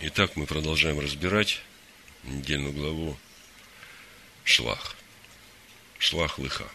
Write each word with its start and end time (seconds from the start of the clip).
Итак, 0.00 0.36
мы 0.36 0.46
продолжаем 0.46 1.00
разбирать 1.00 1.60
недельную 2.22 2.72
главу 2.72 3.18
Шлах. 4.44 4.94
Шлах 5.98 6.38
Лыха. 6.38 6.70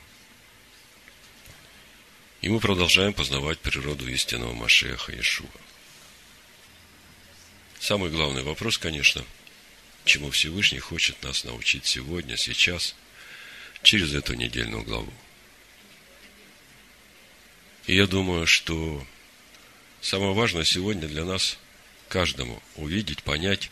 И 2.42 2.50
мы 2.50 2.60
продолжаем 2.60 3.14
познавать 3.14 3.60
природу 3.60 4.10
истинного 4.10 4.54
Машеха 4.54 5.14
Иешуа. 5.14 5.48
Самый 7.80 8.10
главный 8.10 8.44
вопрос, 8.44 8.78
конечно, 8.78 9.24
чему 10.04 10.30
Всевышний 10.30 10.80
хочет 10.80 11.24
нас 11.24 11.46
научить 11.46 11.86
сегодня, 11.86 12.36
сейчас, 12.36 12.94
через 13.84 14.14
эту 14.14 14.34
недельную 14.34 14.84
главу. 14.84 15.14
И 17.88 17.96
я 17.96 18.06
думаю, 18.06 18.48
что 18.48 19.08
самое 20.02 20.34
важное 20.34 20.66
сегодня 20.66 21.08
для 21.08 21.24
нас 21.24 21.58
каждому 22.14 22.62
увидеть, 22.76 23.24
понять, 23.24 23.72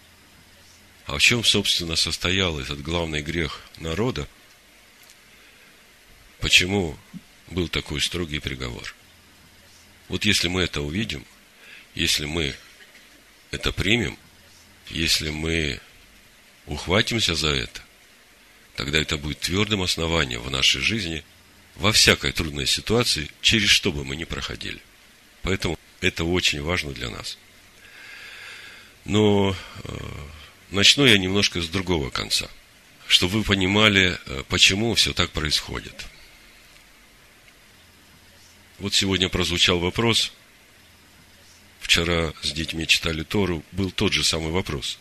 а 1.05 1.19
в 1.19 1.21
чем, 1.21 1.43
собственно, 1.43 1.95
состоял 1.95 2.59
этот 2.59 2.81
главный 2.81 3.21
грех 3.21 3.61
народа, 3.77 4.27
почему 6.39 6.97
был 7.51 7.69
такой 7.69 8.01
строгий 8.01 8.39
приговор. 8.39 8.95
Вот 10.07 10.25
если 10.25 10.47
мы 10.47 10.63
это 10.63 10.81
увидим, 10.81 11.23
если 11.93 12.25
мы 12.25 12.55
это 13.51 13.71
примем, 13.71 14.17
если 14.89 15.29
мы 15.29 15.79
ухватимся 16.65 17.35
за 17.35 17.49
это, 17.49 17.83
тогда 18.75 18.97
это 18.97 19.17
будет 19.17 19.39
твердым 19.41 19.83
основанием 19.83 20.41
в 20.41 20.49
нашей 20.49 20.81
жизни 20.81 21.23
во 21.75 21.91
всякой 21.91 22.31
трудной 22.31 22.65
ситуации, 22.65 23.29
через 23.41 23.69
что 23.69 23.91
бы 23.91 24.03
мы 24.03 24.15
ни 24.15 24.23
проходили. 24.23 24.81
Поэтому 25.43 25.77
это 25.99 26.23
очень 26.23 26.63
важно 26.63 26.91
для 26.91 27.11
нас. 27.11 27.37
Но 29.05 29.55
э, 29.83 29.97
начну 30.69 31.05
я 31.05 31.17
немножко 31.17 31.61
с 31.61 31.67
другого 31.67 32.09
конца, 32.09 32.49
чтобы 33.07 33.39
вы 33.39 33.43
понимали, 33.43 34.19
э, 34.25 34.43
почему 34.47 34.93
все 34.95 35.13
так 35.13 35.31
происходит. 35.31 36.05
Вот 38.79 38.93
сегодня 38.93 39.29
прозвучал 39.29 39.79
вопрос, 39.79 40.31
вчера 41.81 42.33
с 42.41 42.51
детьми 42.51 42.87
читали 42.87 43.23
Тору, 43.23 43.63
был 43.71 43.91
тот 43.91 44.13
же 44.13 44.23
самый 44.23 44.51
вопрос. 44.51 44.97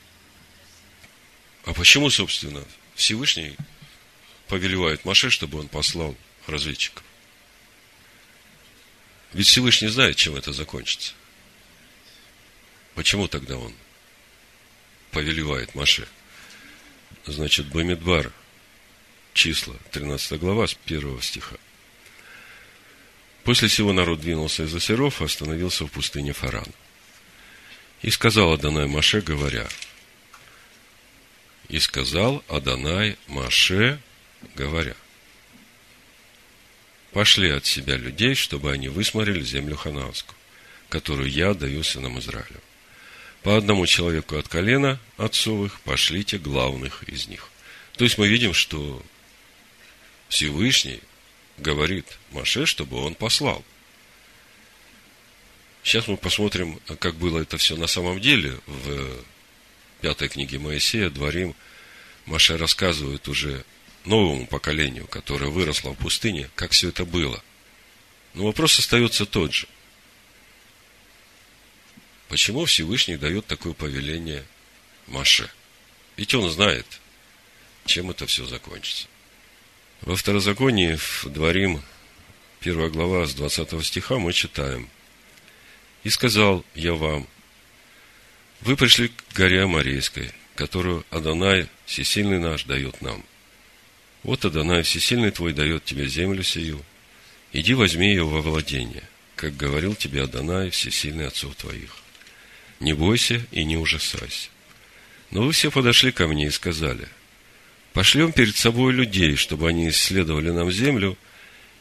А 1.64 1.74
почему, 1.74 2.10
собственно, 2.10 2.64
Всевышний 2.94 3.56
повелевает 4.48 5.04
Маше, 5.04 5.30
чтобы 5.30 5.58
он 5.58 5.68
послал 5.68 6.16
разведчиков? 6.46 7.04
Ведь 9.32 9.46
Всевышний 9.46 9.88
знает, 9.88 10.16
чем 10.16 10.36
это 10.36 10.52
закончится. 10.52 11.12
Почему 12.94 13.28
тогда 13.28 13.56
он 13.56 13.74
повелевает 15.10 15.74
Маше. 15.74 16.06
Значит, 17.26 17.66
Бамидбар, 17.66 18.32
числа, 19.34 19.76
13 19.92 20.38
глава, 20.40 20.66
с 20.66 20.76
1 20.86 21.20
стиха. 21.22 21.56
После 23.44 23.68
всего 23.68 23.92
народ 23.92 24.20
двинулся 24.20 24.64
из 24.64 24.74
Асеров 24.74 25.20
и 25.20 25.24
остановился 25.24 25.86
в 25.86 25.90
пустыне 25.90 26.32
Фаран. 26.32 26.66
И 28.02 28.10
сказал 28.10 28.52
Адонай 28.52 28.86
Маше, 28.86 29.20
говоря, 29.20 29.68
и 31.68 31.78
сказал 31.78 32.42
Адонай 32.48 33.16
Маше, 33.26 34.00
говоря, 34.54 34.96
пошли 37.12 37.50
от 37.50 37.66
себя 37.66 37.96
людей, 37.96 38.34
чтобы 38.34 38.72
они 38.72 38.88
высмотрели 38.88 39.42
землю 39.42 39.76
ханаанскую, 39.76 40.36
которую 40.88 41.30
я 41.30 41.54
даю 41.54 41.82
сынам 41.82 42.18
Израилю 42.18 42.60
по 43.42 43.56
одному 43.56 43.86
человеку 43.86 44.36
от 44.36 44.48
колена 44.48 44.98
отцовых, 45.16 45.80
пошлите 45.80 46.38
главных 46.38 47.02
из 47.04 47.26
них. 47.26 47.48
То 47.96 48.04
есть 48.04 48.18
мы 48.18 48.28
видим, 48.28 48.52
что 48.52 49.02
Всевышний 50.28 51.00
говорит 51.58 52.06
Маше, 52.32 52.66
чтобы 52.66 52.98
он 52.98 53.14
послал. 53.14 53.64
Сейчас 55.82 56.06
мы 56.08 56.16
посмотрим, 56.16 56.78
как 56.98 57.14
было 57.14 57.40
это 57.40 57.56
все 57.56 57.76
на 57.76 57.86
самом 57.86 58.20
деле. 58.20 58.58
В 58.66 59.24
пятой 60.02 60.28
книге 60.28 60.58
Моисея, 60.58 61.08
Дворим, 61.08 61.54
Маше 62.26 62.58
рассказывает 62.58 63.26
уже 63.28 63.64
новому 64.04 64.46
поколению, 64.46 65.06
которое 65.06 65.50
выросло 65.50 65.92
в 65.92 65.98
пустыне, 65.98 66.50
как 66.54 66.72
все 66.72 66.88
это 66.90 67.04
было. 67.06 67.42
Но 68.34 68.44
вопрос 68.44 68.78
остается 68.78 69.24
тот 69.24 69.54
же– 69.54 69.66
Почему 72.30 72.64
Всевышний 72.64 73.16
дает 73.16 73.46
такое 73.46 73.72
повеление 73.72 74.44
Маше? 75.08 75.50
Ведь 76.16 76.32
он 76.32 76.48
знает, 76.48 76.86
чем 77.86 78.10
это 78.10 78.24
все 78.26 78.46
закончится. 78.46 79.08
Во 80.02 80.14
второзаконии 80.14 80.94
в 80.94 81.24
Дворим, 81.24 81.82
первая 82.60 82.88
глава 82.88 83.26
с 83.26 83.34
20 83.34 83.84
стиха 83.84 84.18
мы 84.18 84.32
читаем. 84.32 84.88
«И 86.04 86.08
сказал 86.08 86.64
я 86.76 86.94
вам, 86.94 87.26
вы 88.60 88.76
пришли 88.76 89.08
к 89.08 89.34
горе 89.34 89.64
Амарейской, 89.64 90.30
которую 90.54 91.04
Адонай, 91.10 91.66
всесильный 91.84 92.38
наш, 92.38 92.62
дает 92.62 93.02
нам. 93.02 93.24
Вот 94.22 94.44
Адонай, 94.44 94.84
всесильный 94.84 95.32
твой, 95.32 95.52
дает 95.52 95.84
тебе 95.84 96.06
землю 96.06 96.44
сию. 96.44 96.80
Иди 97.52 97.74
возьми 97.74 98.08
ее 98.08 98.24
во 98.24 98.40
владение, 98.40 99.02
как 99.34 99.56
говорил 99.56 99.96
тебе 99.96 100.22
Адонай, 100.22 100.70
всесильный 100.70 101.26
отцов 101.26 101.56
твоих 101.56 101.90
не 102.80 102.94
бойся 102.94 103.46
и 103.50 103.64
не 103.64 103.76
ужасайся. 103.76 104.48
Но 105.30 105.42
вы 105.42 105.52
все 105.52 105.70
подошли 105.70 106.10
ко 106.10 106.26
мне 106.26 106.46
и 106.46 106.50
сказали, 106.50 107.06
пошлем 107.92 108.32
перед 108.32 108.56
собой 108.56 108.92
людей, 108.92 109.36
чтобы 109.36 109.68
они 109.68 109.90
исследовали 109.90 110.50
нам 110.50 110.72
землю 110.72 111.16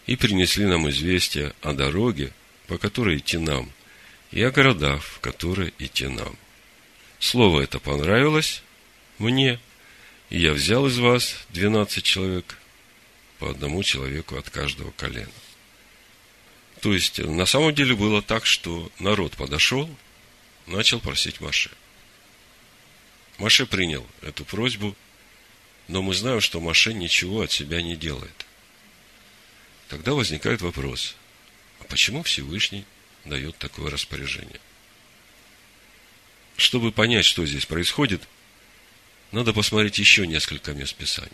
и 0.06 0.16
принесли 0.16 0.66
нам 0.66 0.90
известие 0.90 1.54
о 1.62 1.74
дороге, 1.74 2.32
по 2.68 2.78
которой 2.78 3.18
идти 3.18 3.38
нам, 3.38 3.72
и 4.32 4.44
о 4.44 4.52
городах, 4.52 5.04
в 5.04 5.20
которые 5.20 5.74
идти 5.80 6.08
нам. 6.08 6.36
Слово 7.18 7.62
это 7.62 7.80
понравилось 7.80 8.62
мне, 9.18 9.60
и 10.30 10.40
я 10.40 10.54
взял 10.54 10.86
из 10.88 11.00
вас 11.00 11.36
двенадцать 11.50 12.04
человек, 12.04 12.58
по 13.40 13.50
одному 13.50 13.82
человеку 13.84 14.38
от 14.38 14.50
каждого 14.50 14.92
колена. 14.92 15.32
То 16.82 16.94
есть, 16.94 17.20
на 17.20 17.46
самом 17.46 17.74
деле 17.74 17.96
было 17.96 18.22
так, 18.22 18.46
что 18.46 18.92
народ 19.00 19.38
подошел– 19.38 19.90
начал 20.70 21.00
просить 21.00 21.42
Маше. 21.42 21.72
Маше 23.38 23.66
принял 23.66 24.06
эту 24.22 24.46
просьбу, 24.46 24.96
но 25.88 26.02
мы 26.02 26.14
знаем, 26.14 26.42
что 26.42 26.60
Маше 26.60 26.94
ничего 26.94 27.42
от 27.42 27.52
себя 27.52 27.82
не 27.82 27.96
делает. 27.96 28.46
Тогда 29.88 30.14
возникает 30.14 30.62
вопрос, 30.62 31.16
а 31.80 31.84
почему 31.86 32.24
Всевышний 32.24 32.86
дает 33.26 33.58
такое 33.58 33.90
распоряжение? 33.90 34.60
Чтобы 36.58 36.92
понять, 36.92 37.26
что 37.26 37.46
здесь 37.46 37.66
происходит, 37.66 38.22
надо 39.32 39.54
посмотреть 39.54 39.98
еще 39.98 40.28
несколько 40.28 40.74
мест 40.74 40.96
Писания. 40.96 41.32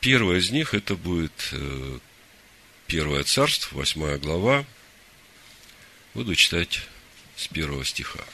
Первое 0.00 0.38
из 0.38 0.50
них 0.50 0.74
это 0.74 0.96
будет 0.96 1.48
э, 1.52 1.98
Первое 2.86 3.24
царство, 3.24 3.78
восьмая 3.78 4.18
глава, 4.18 4.64
Буду 6.14 6.36
читать 6.36 6.80
с 7.36 7.48
первого 7.48 7.84
стиха. 7.84 8.24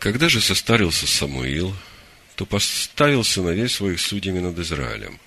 Когда 0.00 0.28
же 0.28 0.40
состарился 0.40 1.06
Самуил, 1.06 1.74
то 2.34 2.44
поставил 2.44 3.22
сыновей 3.22 3.68
своих 3.68 4.00
судьями 4.00 4.40
над 4.40 4.58
Израилем. 4.58 5.20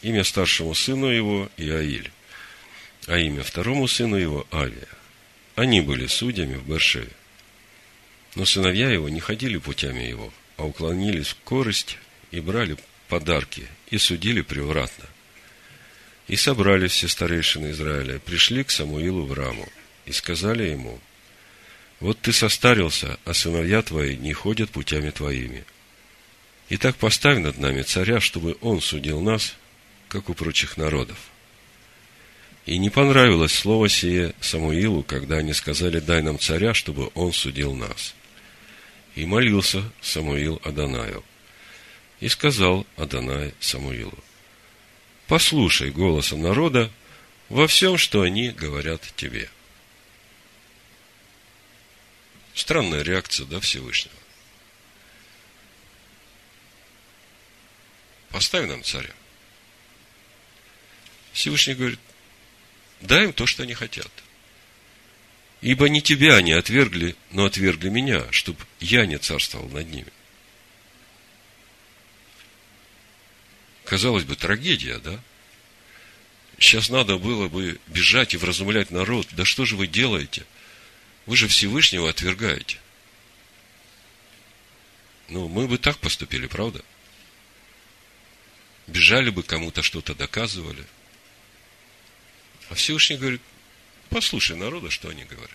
Имя 0.00 0.24
старшему 0.24 0.74
сыну 0.74 1.06
его 1.08 1.50
Иаиль, 1.58 2.10
а 3.06 3.18
имя 3.18 3.42
второму 3.42 3.86
сыну 3.86 4.16
его 4.16 4.46
Авия. 4.50 4.88
Они 5.56 5.80
были 5.82 6.06
судьями 6.06 6.56
в 6.56 6.66
Бершеве. 6.66 7.12
Но 8.34 8.44
сыновья 8.46 8.90
его 8.90 9.08
не 9.08 9.20
ходили 9.20 9.58
путями 9.58 10.02
его, 10.02 10.32
а 10.56 10.64
уклонились 10.64 11.28
в 11.28 11.36
корость 11.44 11.98
и 12.30 12.40
брали 12.40 12.76
подарки 13.08 13.68
и 13.90 13.98
судили 13.98 14.40
превратно. 14.40 15.04
И 16.28 16.36
собрались 16.36 16.92
все 16.92 17.08
старейшины 17.08 17.70
Израиля, 17.70 18.18
пришли 18.18 18.64
к 18.64 18.70
Самуилу 18.70 19.26
в 19.26 19.32
Раму 19.32 19.68
и 20.06 20.12
сказали 20.12 20.64
ему, 20.64 21.00
вот 22.00 22.18
ты 22.20 22.32
состарился, 22.32 23.18
а 23.24 23.32
сыновья 23.32 23.82
твои 23.82 24.16
не 24.16 24.32
ходят 24.32 24.70
путями 24.70 25.10
твоими. 25.10 25.64
Итак, 26.68 26.96
поставь 26.96 27.38
над 27.38 27.58
нами 27.58 27.82
царя, 27.82 28.20
чтобы 28.20 28.56
он 28.60 28.80
судил 28.80 29.20
нас, 29.20 29.54
как 30.08 30.28
у 30.28 30.34
прочих 30.34 30.76
народов. 30.76 31.16
И 32.66 32.78
не 32.78 32.90
понравилось 32.90 33.54
слово 33.54 33.88
сие 33.88 34.34
Самуилу, 34.40 35.04
когда 35.04 35.36
они 35.36 35.52
сказали, 35.52 36.00
дай 36.00 36.22
нам 36.22 36.38
царя, 36.38 36.74
чтобы 36.74 37.10
он 37.14 37.32
судил 37.32 37.74
нас. 37.74 38.14
И 39.14 39.24
молился 39.24 39.84
Самуил 40.02 40.60
Адонаю. 40.64 41.24
И 42.18 42.28
сказал 42.28 42.84
Адонай 42.96 43.54
Самуилу, 43.60 44.18
послушай 45.26 45.90
голоса 45.90 46.36
народа 46.36 46.90
во 47.48 47.66
всем, 47.66 47.98
что 47.98 48.22
они 48.22 48.50
говорят 48.50 49.02
тебе. 49.16 49.50
Странная 52.54 53.02
реакция, 53.02 53.46
да, 53.46 53.60
Всевышнего. 53.60 54.16
Поставь 58.30 58.66
нам 58.66 58.82
царя. 58.82 59.14
Всевышний 61.32 61.74
говорит, 61.74 62.00
дай 63.00 63.24
им 63.24 63.32
то, 63.32 63.46
что 63.46 63.62
они 63.62 63.74
хотят. 63.74 64.10
Ибо 65.60 65.88
не 65.88 66.00
тебя 66.02 66.36
они 66.36 66.52
отвергли, 66.52 67.16
но 67.30 67.44
отвергли 67.44 67.88
меня, 67.88 68.30
чтобы 68.32 68.58
я 68.80 69.06
не 69.06 69.18
царствовал 69.18 69.68
над 69.68 69.88
ними. 69.88 70.12
Казалось 73.86 74.24
бы, 74.24 74.34
трагедия, 74.34 74.98
да? 74.98 75.20
Сейчас 76.58 76.88
надо 76.88 77.18
было 77.18 77.48
бы 77.48 77.78
бежать 77.86 78.34
и 78.34 78.36
вразумлять 78.36 78.90
народ. 78.90 79.28
Да 79.32 79.44
что 79.44 79.64
же 79.64 79.76
вы 79.76 79.86
делаете? 79.86 80.44
Вы 81.26 81.36
же 81.36 81.46
Всевышнего 81.46 82.10
отвергаете. 82.10 82.78
Ну, 85.28 85.48
мы 85.48 85.68
бы 85.68 85.78
так 85.78 85.98
поступили, 85.98 86.46
правда? 86.46 86.84
Бежали 88.88 89.30
бы 89.30 89.44
кому-то 89.44 89.82
что-то 89.82 90.14
доказывали. 90.14 90.84
А 92.68 92.74
Всевышний 92.74 93.16
говорит, 93.16 93.42
послушай 94.10 94.56
народа, 94.56 94.90
что 94.90 95.08
они 95.10 95.24
говорят. 95.24 95.50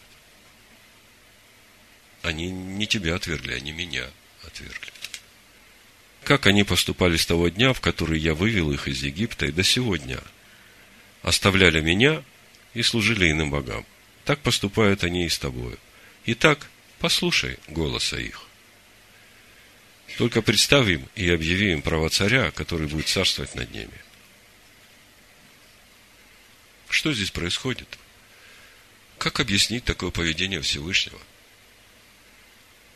Они 2.21 2.49
не 2.49 2.87
тебя 2.87 3.15
отвергли, 3.15 3.53
они 3.53 3.73
меня 3.73 4.09
отвергли. 4.43 4.91
Как 6.31 6.47
они 6.47 6.63
поступали 6.63 7.17
с 7.17 7.25
того 7.25 7.49
дня, 7.49 7.73
в 7.73 7.81
который 7.81 8.17
я 8.17 8.33
вывел 8.33 8.71
их 8.71 8.87
из 8.87 9.03
Египта, 9.03 9.47
и 9.47 9.51
до 9.51 9.63
сегодня– 9.63 10.17
оставляли 11.23 11.81
меня 11.81 12.23
и 12.73 12.83
служили 12.83 13.29
иным 13.29 13.51
богам. 13.51 13.85
Так 14.23 14.39
поступают 14.39 15.03
они 15.03 15.25
и 15.25 15.29
с 15.29 15.37
тобою. 15.37 15.77
Итак, 16.25 16.69
послушай 16.99 17.59
голоса 17.67 18.17
их. 18.17 18.43
Только 20.17 20.41
представь 20.41 20.87
им 20.87 21.05
и 21.15 21.29
объяви 21.29 21.73
им 21.73 21.81
право 21.81 22.09
царя, 22.09 22.51
который 22.51 22.87
будет 22.87 23.09
царствовать 23.09 23.53
над 23.55 23.69
ними. 23.73 23.99
Что 26.89 27.11
здесь 27.11 27.31
происходит? 27.31 27.99
Как 29.17 29.41
объяснить 29.41 29.83
такое 29.83 30.11
поведение 30.11 30.61
Всевышнего? 30.61 31.19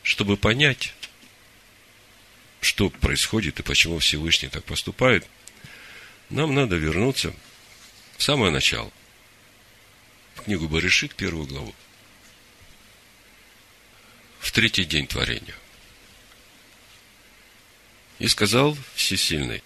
Чтобы 0.04 0.38
понять, 0.38 0.94
что 2.66 2.90
происходит 2.90 3.60
и 3.60 3.64
почему 3.64 4.00
Всевышний 4.00 4.50
так 4.50 4.64
поступает, 4.64 5.26
нам 6.30 6.56
надо 6.56 6.76
вернуться 6.76 7.34
в 8.18 8.24
самое 8.24 8.52
начало. 8.52 8.92
В 10.34 10.42
книгу 10.42 10.68
Баришит, 10.68 11.16
первую 11.16 11.46
главу. 11.46 11.76
В 14.40 14.52
третий 14.52 14.84
день 14.84 15.06
творения. 15.06 15.56
И 18.18 18.28
сказал 18.28 18.76
Всесильный, 18.96 19.62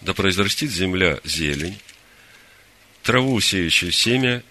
да 0.00 0.14
произрастит 0.14 0.70
земля 0.70 1.20
зелень, 1.24 1.78
траву, 3.02 3.38
сеющую 3.40 3.92
семя, 3.92 4.42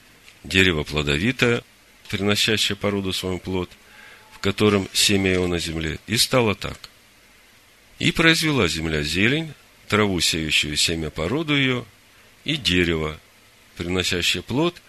дерево 0.44 0.83
плодовитое, 0.83 1.63
приносящее 2.09 2.75
породу 2.75 3.13
своему 3.13 3.39
плод, 3.39 3.71
в 4.33 4.39
котором 4.39 4.88
семя 4.94 5.33
его 5.33 5.48
на 5.48 5.57
земле. 5.57 6.00
И 6.06 6.18
стало 6.18 6.54
так. 6.54 6.89
И 7.99 8.11
произвела 8.11 8.67
земля 8.67 9.01
зелень, 9.01 9.53
траву, 9.88 10.19
сеющую 10.19 10.75
семя 10.75 11.09
породу 11.09 11.55
ее, 11.55 11.85
и 12.44 12.55
дерево, 12.55 13.19
приносящее 13.75 14.44
плод, 14.44 14.81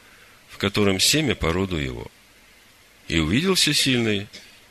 в 0.49 0.59
котором 0.59 1.01
семя 1.01 1.35
по 1.35 1.53
роду 1.53 1.77
его. 1.77 2.11
И 3.09 3.19
увидел 3.19 3.55
всесильный, 3.55 4.29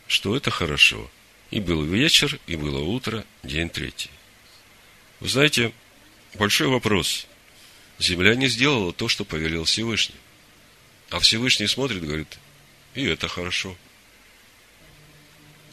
что 0.08 0.36
это 0.36 0.52
хорошо. 0.52 1.10
И 1.50 1.60
был 1.60 1.84
вечер, 1.84 2.40
и 2.46 2.56
было 2.56 2.80
утро, 2.80 3.26
день 3.44 3.70
третий. 3.70 4.12
Вы 5.20 5.30
знаете, 5.30 5.74
большой 6.36 6.68
вопрос. 6.68 7.26
Земля 8.00 8.36
не 8.36 8.48
сделала 8.48 8.94
то, 8.94 9.08
что 9.08 9.26
повелел 9.26 9.64
Всевышний. 9.64 10.16
А 11.10 11.20
Всевышний 11.20 11.68
смотрит 11.68 12.04
говорит, 12.04 12.38
и 12.94 13.06
это 13.06 13.28
хорошо. 13.28 13.76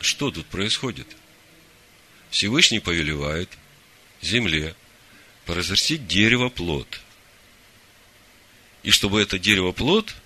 Что 0.01 0.31
тут 0.31 0.47
происходит? 0.47 1.07
Всевышний 2.35 2.81
повелевает 2.81 3.49
земле 4.21 4.75
произрастить 5.47 6.09
дерево 6.09 6.49
плод 6.49 7.01
и 8.83 8.91
чтобы 8.91 9.23
это 9.23 9.39
дерево 9.39 9.71
плод 9.71 10.17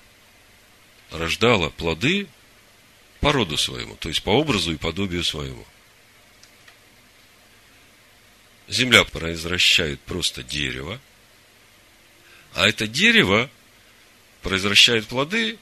рождало 1.11 1.69
плоды 1.69 2.27
по 3.21 3.31
роду 3.31 3.59
своему, 3.59 3.95
то 3.97 4.09
есть 4.09 4.23
по 4.23 4.31
образу 4.31 4.73
и 4.73 4.79
подобию 4.79 5.23
своему. 5.23 5.67
Земля 8.69 9.05
произвращает 9.05 10.01
просто 10.01 10.43
дерево, 10.43 10.99
а 12.55 12.67
это 12.67 12.87
дерево 12.87 13.51
произвращает 14.41 15.07
плоды 15.09 15.59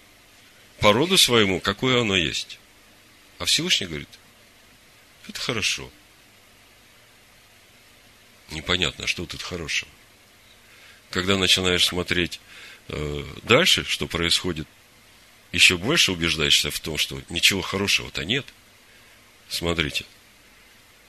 по 0.79 0.93
роду 0.93 1.19
своему, 1.19 1.59
какое 1.59 2.03
оно 2.03 2.15
есть. 2.15 2.61
А 3.41 3.47
Всевышний 3.47 3.89
говорит, 3.89 4.09
это 5.27 5.41
хорошо. 5.41 5.91
Непонятно, 8.51 9.07
что 9.07 9.27
тут 9.27 9.43
хорошего. 9.43 9.91
Когда 11.11 11.37
начинаешь 11.37 11.85
смотреть 11.87 12.41
Э, 12.89 13.25
дальше, 13.43 13.85
что 13.85 14.07
происходит, 14.07 14.67
еще 15.53 15.77
больше 15.77 16.13
убеждаешься 16.13 16.71
в 16.71 16.79
том, 16.81 16.99
что 16.99 17.21
ничего 17.29 17.63
хорошего-то 17.63 18.25
нет. 18.25 18.47
Смотрите, 19.49 20.05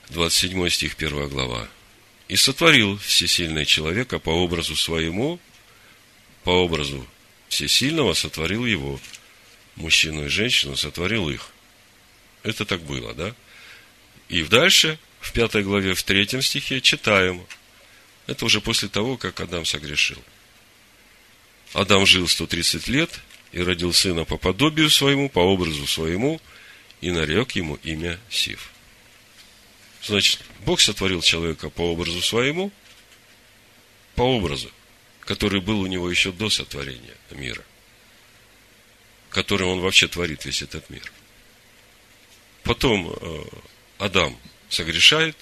27 0.10 0.70
стих, 0.70 0.96
1 0.96 1.30
глава. 1.30 1.68
«И 2.28 2.36
сотворил 2.36 2.98
всесильный 2.98 3.66
человека 3.66 4.20
по 4.20 4.30
образу 4.30 4.76
своему, 4.76 5.40
по 6.44 6.50
образу 6.50 7.08
всесильного 7.48 8.14
сотворил 8.14 8.66
его, 8.66 9.00
мужчину 9.76 10.26
и 10.26 10.30
женщину 10.30 10.76
сотворил 10.76 11.30
их». 11.30 11.50
Это 12.44 12.66
так 12.66 12.82
было, 12.82 13.14
да? 13.14 13.36
И 14.30 14.44
дальше, 14.44 15.00
в 15.28 15.34
пятой 15.34 15.64
главе, 15.64 15.94
в 15.94 16.04
третьем 16.04 16.42
стихе, 16.42 16.82
читаем. 16.82 17.46
Это 18.26 18.46
уже 18.46 18.62
после 18.62 18.90
того, 18.90 19.18
как 19.18 19.40
Адам 19.40 19.66
согрешил– 19.66 20.22
Адам 21.74 22.06
жил 22.06 22.28
130 22.28 22.88
лет 22.88 23.20
и 23.52 23.62
родил 23.62 23.94
сына 23.94 24.26
по 24.26 24.38
подобию 24.38 24.90
своему, 24.90 25.30
по 25.30 25.40
образу 25.40 25.86
своему, 25.86 26.42
и 27.02 27.12
нарек 27.12 27.52
ему 27.52 27.76
имя 27.84 28.20
Сив. 28.30 28.72
Значит, 30.04 30.42
Бог 30.66 30.80
сотворил 30.80 31.22
человека 31.22 31.70
по 31.70 31.82
образу 31.92 32.22
своему, 32.22 32.72
по 34.16 34.22
образу, 34.22 34.72
который 35.22 35.62
был 35.62 35.82
у 35.82 35.88
него 35.88 36.10
еще 36.10 36.32
до 36.32 36.50
сотворения 36.50 37.16
мира, 37.32 37.64
которым 39.30 39.70
он 39.70 39.80
вообще 39.82 40.08
творит 40.08 40.46
весь 40.46 40.62
этот 40.62 40.90
мир. 40.90 41.12
Потом 42.64 43.14
э, 43.14 43.44
Адам 44.00 44.38
согрешает 44.70 45.36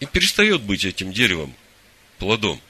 и 0.00 0.06
перестает 0.06 0.62
быть 0.62 0.84
этим 0.84 1.12
деревом, 1.12 1.54
плодом, 2.18 2.60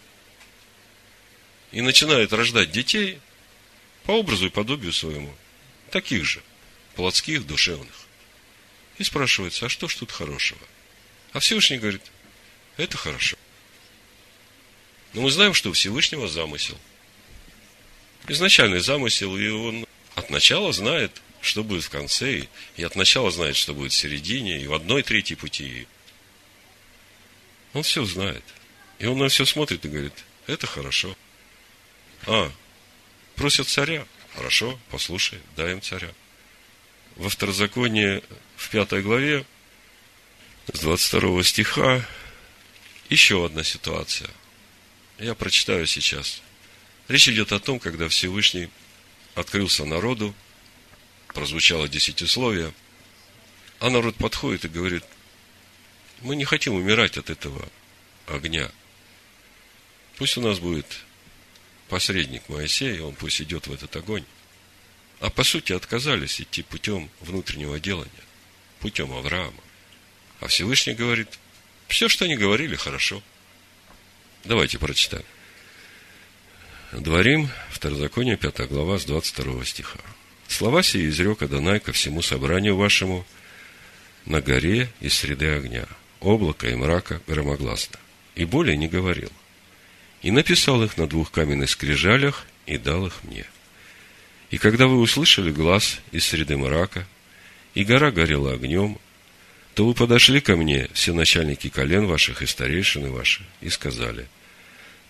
и 1.73 1.81
начинает 1.81 2.33
рождать 2.33 2.71
детей 2.71 3.19
по 4.05 4.13
образу 4.13 4.47
и 4.47 4.51
подобию 4.51 4.93
своему, 4.93 5.35
таких 5.91 6.25
же, 6.25 6.43
плотских, 6.95 7.47
душевных. 7.47 7.95
И 8.97 9.05
спрашивается, 9.05 9.67
а 9.67 9.69
что 9.69 9.87
ж 9.89 9.97
тут 9.97 10.11
хорошего? 10.11 10.61
А 11.33 11.41
Всевышний 11.41 11.79
говорит, 11.79 12.03
это 12.77 12.97
хорошо. 12.97 13.37
Но 15.13 15.23
мы 15.23 15.31
знаем, 15.31 15.55
что 15.55 15.71
у 15.71 15.73
Всевышнего 15.73 16.29
замысел. 16.29 16.79
Изначальный 18.27 18.81
замысел, 18.81 19.37
и 19.37 19.49
он 19.49 19.87
от 20.15 20.31
начала 20.31 20.73
знает, 20.73 21.23
что 21.41 21.63
будет 21.65 21.85
в 21.85 21.91
конце, 21.91 22.47
и 22.77 22.83
от 22.83 22.97
начала 22.97 23.31
знает, 23.31 23.57
что 23.57 23.75
будет 23.75 23.93
в 23.93 23.97
середине, 23.97 24.61
и 24.61 24.67
в 24.67 24.75
одной 24.75 25.03
третьей 25.03 25.37
пути. 25.37 25.87
Он 27.73 27.83
все 27.83 28.05
знает. 28.05 28.45
И 28.99 29.07
он 29.07 29.19
на 29.19 29.29
все 29.29 29.45
смотрит 29.45 29.85
и 29.85 29.89
говорит, 29.89 30.15
это 30.47 30.67
хорошо. 30.67 31.17
А, 32.27 32.51
просят 33.37 33.69
царя. 33.69 34.07
Хорошо, 34.35 34.79
послушай, 34.91 35.41
дай 35.57 35.73
им 35.73 35.83
царя. 35.83 36.13
Во 37.17 37.29
второзаконии 37.29 38.23
в 38.57 38.71
пятой 38.71 39.03
главе 39.03 39.45
с 40.73 40.81
22 40.81 41.43
стиха 41.43 42.07
еще 43.09 43.45
одна 43.45 43.65
ситуация. 43.65 44.31
Я 45.19 45.35
прочитаю 45.35 45.87
сейчас. 45.87 46.43
Речь 47.09 47.29
идет 47.29 47.53
о 47.53 47.59
том, 47.59 47.81
когда 47.81 48.09
Всевышний 48.09 48.69
открылся 49.35 49.85
народу, 49.85 50.35
прозвучало 51.39 51.89
десятисловие, 51.89 52.73
а 53.79 53.91
народ 53.91 54.17
подходит 54.17 54.65
и 54.65 54.69
говорит, 54.69 55.05
мы 56.21 56.35
не 56.35 56.45
хотим 56.45 56.75
умирать 56.75 57.17
от 57.17 57.31
этого 57.31 57.69
огня. 58.27 58.73
Пусть 60.17 60.37
у 60.37 60.41
нас 60.41 60.59
будет 60.59 61.05
посредник 61.89 62.49
Моисей, 62.49 62.99
он 62.99 63.15
пусть 63.15 63.41
идет 63.41 63.69
в 63.69 63.73
этот 63.73 63.95
огонь. 63.95 64.25
а 65.21 65.31
по 65.31 65.45
сути 65.45 65.73
отказались 65.73 66.41
идти 66.41 66.63
путем 66.63 67.09
внутреннего 67.21 67.79
делания, 67.79 68.25
путем 68.81 69.13
Авраама. 69.13 69.63
А 70.41 70.49
Всевышний 70.49 70.95
говорит, 70.95 71.39
все, 71.87 72.09
что 72.09 72.25
они 72.25 72.37
говорили, 72.37 72.75
хорошо. 72.75 73.23
Давайте 74.45 74.81
прочитаем. 74.81 75.25
Дворим, 76.91 77.49
Второзаконие, 77.71 78.37
5 78.37 78.69
глава, 78.69 78.99
с 78.99 79.05
22 79.05 79.65
стиха. 79.65 80.01
Слова 80.49 80.83
сии 80.83 81.09
изрек 81.09 81.43
Адонай 81.43 81.79
ко 81.79 81.93
всему 81.93 82.23
собранию 82.23 82.75
вашему 82.77 83.25
на 84.25 84.41
горе 84.41 84.89
из 85.01 85.15
среды 85.15 85.51
огня, 85.51 85.87
облака 86.21 86.69
и 86.69 86.75
мрака 86.75 87.21
громогласно. 87.27 87.99
И 88.35 88.45
более 88.45 88.77
не 88.77 88.89
говорил. 88.89 89.31
И 90.23 90.31
написал 90.31 90.83
их 90.83 90.97
на 90.97 91.07
двух 91.07 91.31
каменных 91.31 91.71
скрижалях 91.71 92.47
и 92.67 92.79
дал 92.79 93.07
их 93.07 93.23
мне. 93.25 93.45
И 94.51 94.59
когда 94.59 94.87
вы 94.87 94.99
услышали 94.99 95.53
глаз 95.53 96.01
из 96.13 96.27
среды 96.27 96.57
мрака, 96.57 97.07
и 97.75 97.85
гора 97.85 98.11
горела 98.11 98.55
огнем, 98.55 98.99
то 99.75 99.87
вы 99.87 99.95
подошли 99.95 100.41
ко 100.41 100.57
мне, 100.57 100.89
все 100.95 101.13
начальники 101.13 101.69
колен 101.69 102.07
ваших 102.07 102.43
и 102.43 102.47
старейшины 102.47 103.11
ваши, 103.11 103.45
и 103.61 103.69
сказали, 103.69 104.27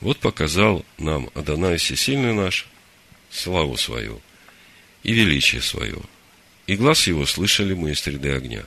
вот 0.00 0.18
показал 0.18 0.85
нам 0.99 1.30
Адонай 1.35 1.78
Всесильный 1.78 2.35
наш 2.35 2.66
славу 3.30 3.76
свою 3.76 4.21
и 5.02 5.12
величие 5.12 5.62
свое, 5.62 6.00
и 6.67 6.76
глаз 6.76 7.07
его 7.07 7.26
слышали 7.26 7.75
мы 7.75 7.93
из 7.93 8.00
среды 8.00 8.33
огня. 8.33 8.64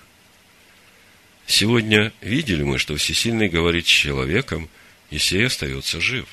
Сегодня 1.47 2.13
видели 2.21 2.63
мы, 2.63 2.77
что 2.77 2.95
Всесильный 2.95 3.49
говорит 3.49 3.85
с 3.85 3.89
человеком, 3.89 4.69
и 5.09 5.17
сей 5.17 5.47
остается 5.47 5.99
жив. 5.99 6.27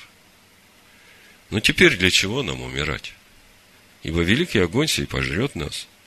Но 1.49 1.59
теперь 1.59 1.97
для 1.97 2.09
чего 2.11 2.43
нам 2.43 2.61
умирать? 2.61 3.13
Ибо 4.03 4.21
великий 4.21 4.59
огонь 4.59 4.87
сей 4.87 5.05
пожрет 5.05 5.55
нас– 5.55 5.87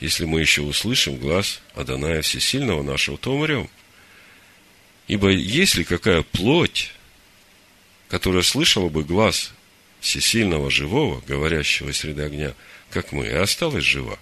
если 0.00 0.26
мы 0.26 0.40
еще 0.40 0.62
услышим 0.62 1.16
глаз 1.16 1.60
Адоная 1.74 2.20
Всесильного 2.22 2.82
нашего, 2.82 3.16
то 3.16 3.34
умрем. 3.34 3.70
Ибо 5.08 5.30
есть 5.30 5.76
ли 5.76 5.84
какая 5.84 6.22
плоть, 6.22 6.92
которая 8.08 8.42
слышала 8.42 8.88
бы 8.88 9.04
глаз 9.04 9.52
Всесильного 10.00 10.70
Живого, 10.70 11.22
говорящего 11.26 11.92
среди 11.92 12.20
огня, 12.20 12.54
как 12.90 13.12
мы, 13.12 13.26
и 13.26 13.30
осталась 13.30 13.84
жива? 13.84 14.18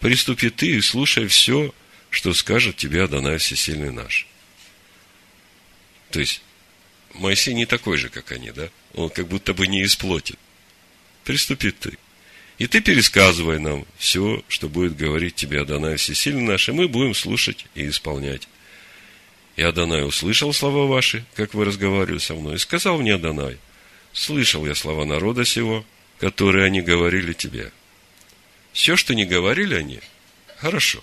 Приступи 0.00 0.50
ты 0.50 0.76
и 0.76 0.80
слушай 0.80 1.26
все, 1.26 1.74
что 2.10 2.32
скажет 2.34 2.76
тебе 2.76 3.04
Адонай 3.04 3.38
Всесильный 3.38 3.92
наш. 3.92 4.26
То 6.10 6.20
есть, 6.20 6.42
Моисей 7.14 7.54
не 7.54 7.66
такой 7.66 7.98
же, 7.98 8.08
как 8.08 8.32
они, 8.32 8.50
да? 8.50 8.68
Он 8.94 9.10
как 9.10 9.28
будто 9.28 9.54
бы 9.54 9.66
не 9.66 9.82
из 9.82 9.96
плоти. 9.96 10.36
Приступи 11.24 11.70
ты. 11.70 11.98
И 12.58 12.66
ты 12.66 12.80
пересказывай 12.80 13.58
нам 13.58 13.86
все, 13.96 14.44
что 14.48 14.68
будет 14.68 14.96
говорить 14.96 15.34
тебе 15.34 15.62
Адонай 15.62 15.96
Всесильный 15.96 16.42
наш, 16.42 16.68
и 16.68 16.72
мы 16.72 16.88
будем 16.88 17.14
слушать 17.14 17.66
и 17.74 17.88
исполнять. 17.88 18.48
И 19.56 19.62
Адонай 19.62 20.06
услышал 20.06 20.52
слова 20.52 20.86
ваши, 20.86 21.24
как 21.34 21.54
вы 21.54 21.64
разговаривали 21.64 22.18
со 22.18 22.34
мной, 22.34 22.56
и 22.56 22.58
сказал 22.58 22.98
мне 22.98 23.14
Адонай, 23.14 23.58
слышал 24.12 24.66
я 24.66 24.74
слова 24.74 25.04
народа 25.04 25.44
сего, 25.44 25.84
которые 26.20 26.66
они 26.66 26.82
говорили 26.82 27.32
тебе. 27.32 27.72
Все, 28.72 28.96
что 28.96 29.14
не 29.14 29.24
говорили 29.24 29.74
они, 29.74 30.00
хорошо. 30.58 31.02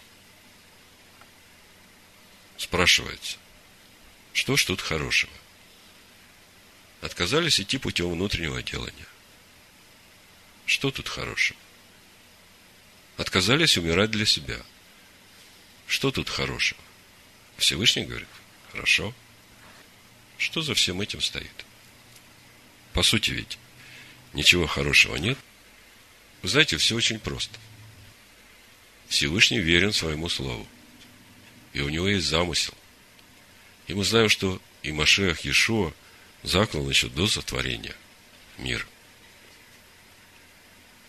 Спрашивается, 2.56 3.38
что 4.34 4.56
ж 4.56 4.66
тут 4.66 4.80
хорошего? 4.80 5.34
Отказались 7.02 7.60
идти 7.60 7.78
путем 7.78 8.12
внутреннего 8.12 8.62
делания. 8.62 9.08
Что 10.66 10.92
тут 10.92 11.08
хорошего? 11.08 11.60
Отказались 13.18 13.78
умирать 13.78 14.12
для 14.12 14.26
себя. 14.26 14.62
Что 15.88 16.12
тут 16.12 16.30
хорошего? 16.30 16.82
Всевышний 17.58 18.06
говорит, 18.06 18.28
хорошо. 18.72 19.14
Что 20.38 20.62
за 20.62 20.76
всем 20.76 21.02
этим 21.02 21.22
стоит? 21.22 21.66
По 22.94 23.02
сути 23.02 23.32
ведь, 23.32 23.58
ничего 24.34 24.68
хорошего 24.68 25.16
нет. 25.16 25.38
Вы 26.42 26.50
знаете, 26.50 26.78
все 26.78 26.96
очень 26.96 27.20
просто. 27.20 27.58
Всевышний 29.08 29.60
верен 29.60 29.94
своему 29.94 30.30
слову. 30.30 30.68
И 31.74 31.82
у 31.82 31.90
него 31.90 32.08
есть 32.08 32.28
замысел. 32.28 32.74
И 33.88 33.94
мы 33.94 34.04
знаем, 34.04 34.30
что 34.30 34.62
и 34.84 34.92
Машех 34.92 35.42
Иешуа 35.42 35.94
заклан 36.44 36.88
еще 36.90 37.08
до 37.10 37.28
сотворения 37.28 37.96
мира. 38.58 38.86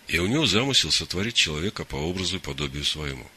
И 0.07 0.19
у 0.19 0.27
него 0.27 0.47
замысел 0.47 0.91
сотворить 0.91 1.35
человека 1.35 1.85
по 1.85 1.97
образу 1.97 2.37
и 2.37 2.41
подобию 2.41 2.85
своему. 2.85 3.29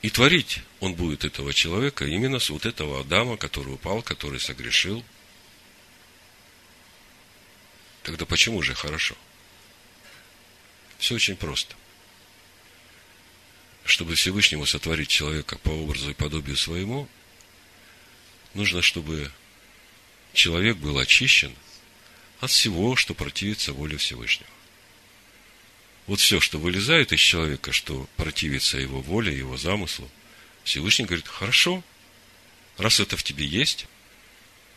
И 0.00 0.10
творить 0.10 0.60
он 0.80 0.94
будет 0.94 1.24
этого 1.24 1.52
человека 1.52 2.04
именно 2.04 2.38
с 2.38 2.50
вот 2.50 2.66
этого 2.66 3.00
Адама, 3.00 3.36
который 3.36 3.74
упал, 3.74 4.02
который 4.02 4.40
согрешил. 4.40 5.04
Тогда 8.02 8.26
почему 8.26 8.62
же 8.62 8.74
хорошо? 8.74 9.16
Все 10.98 11.14
очень 11.14 11.36
просто. 11.36 11.74
Чтобы 13.84 14.14
Всевышнему 14.14 14.66
сотворить 14.66 15.08
человека 15.08 15.58
по 15.58 15.70
образу 15.70 16.10
и 16.10 16.14
подобию 16.14 16.56
своему, 16.56 17.08
нужно, 18.54 18.82
чтобы 18.82 19.30
человек 20.32 20.76
был 20.76 20.98
очищен 20.98 21.54
от 22.40 22.50
всего, 22.50 22.96
что 22.96 23.14
противится 23.14 23.72
воле 23.72 23.96
Всевышнего 23.96 24.48
вот 26.06 26.20
все, 26.20 26.40
что 26.40 26.58
вылезает 26.58 27.12
из 27.12 27.20
человека, 27.20 27.72
что 27.72 28.08
противится 28.16 28.78
его 28.78 29.00
воле, 29.00 29.36
его 29.36 29.56
замыслу, 29.56 30.10
Всевышний 30.64 31.04
говорит, 31.04 31.28
хорошо, 31.28 31.82
раз 32.76 33.00
это 33.00 33.16
в 33.16 33.22
тебе 33.22 33.46
есть, 33.46 33.86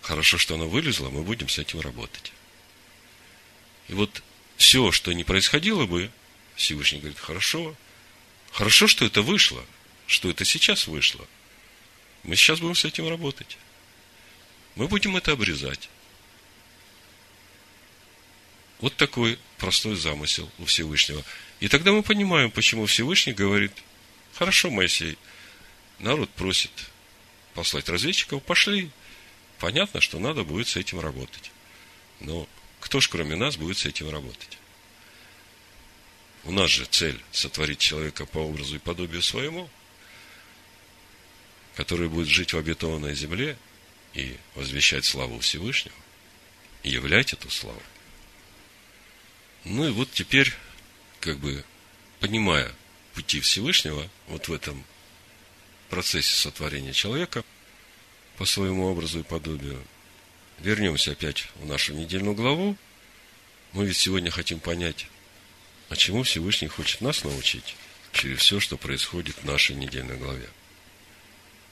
хорошо, 0.01 0.37
что 0.37 0.55
оно 0.55 0.67
вылезло, 0.67 1.09
мы 1.09 1.23
будем 1.23 1.49
с 1.49 1.57
этим 1.57 1.79
работать. 1.79 2.31
И 3.87 3.93
вот 3.93 4.23
все, 4.57 4.91
что 4.91 5.13
не 5.13 5.23
происходило 5.23 5.85
бы, 5.85 6.11
Всевышний 6.55 6.99
говорит, 6.99 7.19
хорошо, 7.19 7.75
хорошо, 8.51 8.87
что 8.87 9.05
это 9.05 9.21
вышло, 9.21 9.63
что 10.07 10.29
это 10.29 10.45
сейчас 10.45 10.87
вышло. 10.87 11.27
Мы 12.23 12.35
сейчас 12.35 12.59
будем 12.59 12.75
с 12.75 12.85
этим 12.85 13.07
работать. 13.07 13.57
Мы 14.75 14.87
будем 14.87 15.15
это 15.15 15.33
обрезать. 15.33 15.89
Вот 18.79 18.95
такой 18.95 19.39
простой 19.57 19.95
замысел 19.95 20.51
у 20.59 20.65
Всевышнего. 20.65 21.23
И 21.59 21.67
тогда 21.67 21.91
мы 21.91 22.03
понимаем, 22.03 22.51
почему 22.51 22.85
Всевышний 22.85 23.33
говорит, 23.33 23.71
хорошо, 24.33 24.69
Моисей, 24.69 25.17
народ 25.99 26.29
просит 26.31 26.71
послать 27.53 27.87
разведчиков, 27.87 28.43
пошли. 28.43 28.89
Понятно, 29.59 30.01
что 30.01 30.19
надо 30.19 30.43
будет 30.43 30.67
с 30.67 30.75
этим 30.75 30.99
работать. 30.99 31.51
Но 32.19 32.47
кто 32.85 33.01
ж 33.01 33.09
кроме 33.09 33.35
нас 33.35 33.57
будет 33.57 33.79
с 33.79 33.87
этим 33.87 34.11
работать? 34.11 34.59
У 36.43 36.51
нас 36.51 36.69
же 36.69 36.85
цель 36.85 37.19
сотворить 37.31 37.79
человека 37.79 38.27
по 38.27 38.37
образу 38.37 38.75
и 38.75 38.79
подобию 38.79 39.23
своему, 39.23 39.67
который 41.73 42.09
будет 42.09 42.27
жить 42.27 42.53
в 42.53 42.57
обетованной 42.59 43.15
земле 43.15 43.57
и 44.13 44.37
возвещать 44.53 45.03
славу 45.03 45.39
Всевышнего, 45.39 45.95
и 46.83 46.91
являть 46.91 47.33
эту 47.33 47.49
славу. 47.49 47.81
Ну 49.63 49.87
и 49.87 49.91
вот 49.91 50.11
теперь, 50.11 50.53
как 51.21 51.39
бы, 51.39 51.65
понимая 52.19 52.71
пути 53.15 53.39
Всевышнего, 53.39 54.07
вот 54.27 54.47
в 54.47 54.53
этом 54.53 54.85
процессе 55.89 56.35
сотворения 56.35 56.93
человека, 56.93 57.43
по 58.37 58.45
своему 58.45 58.85
образу 58.85 59.21
и 59.21 59.23
подобию, 59.23 59.83
вернемся 60.59 61.11
опять 61.11 61.47
в 61.55 61.65
нашу 61.65 61.93
недельную 61.93 62.35
главу. 62.35 62.77
Мы 63.73 63.85
ведь 63.85 63.97
сегодня 63.97 64.31
хотим 64.31 64.59
понять, 64.59 65.07
а 65.89 65.95
чему 65.95 66.23
Всевышний 66.23 66.67
хочет 66.67 67.01
нас 67.01 67.23
научить 67.23 67.75
через 68.13 68.39
все, 68.39 68.59
что 68.59 68.77
происходит 68.77 69.35
в 69.37 69.45
нашей 69.45 69.75
недельной 69.75 70.17
главе. 70.17 70.49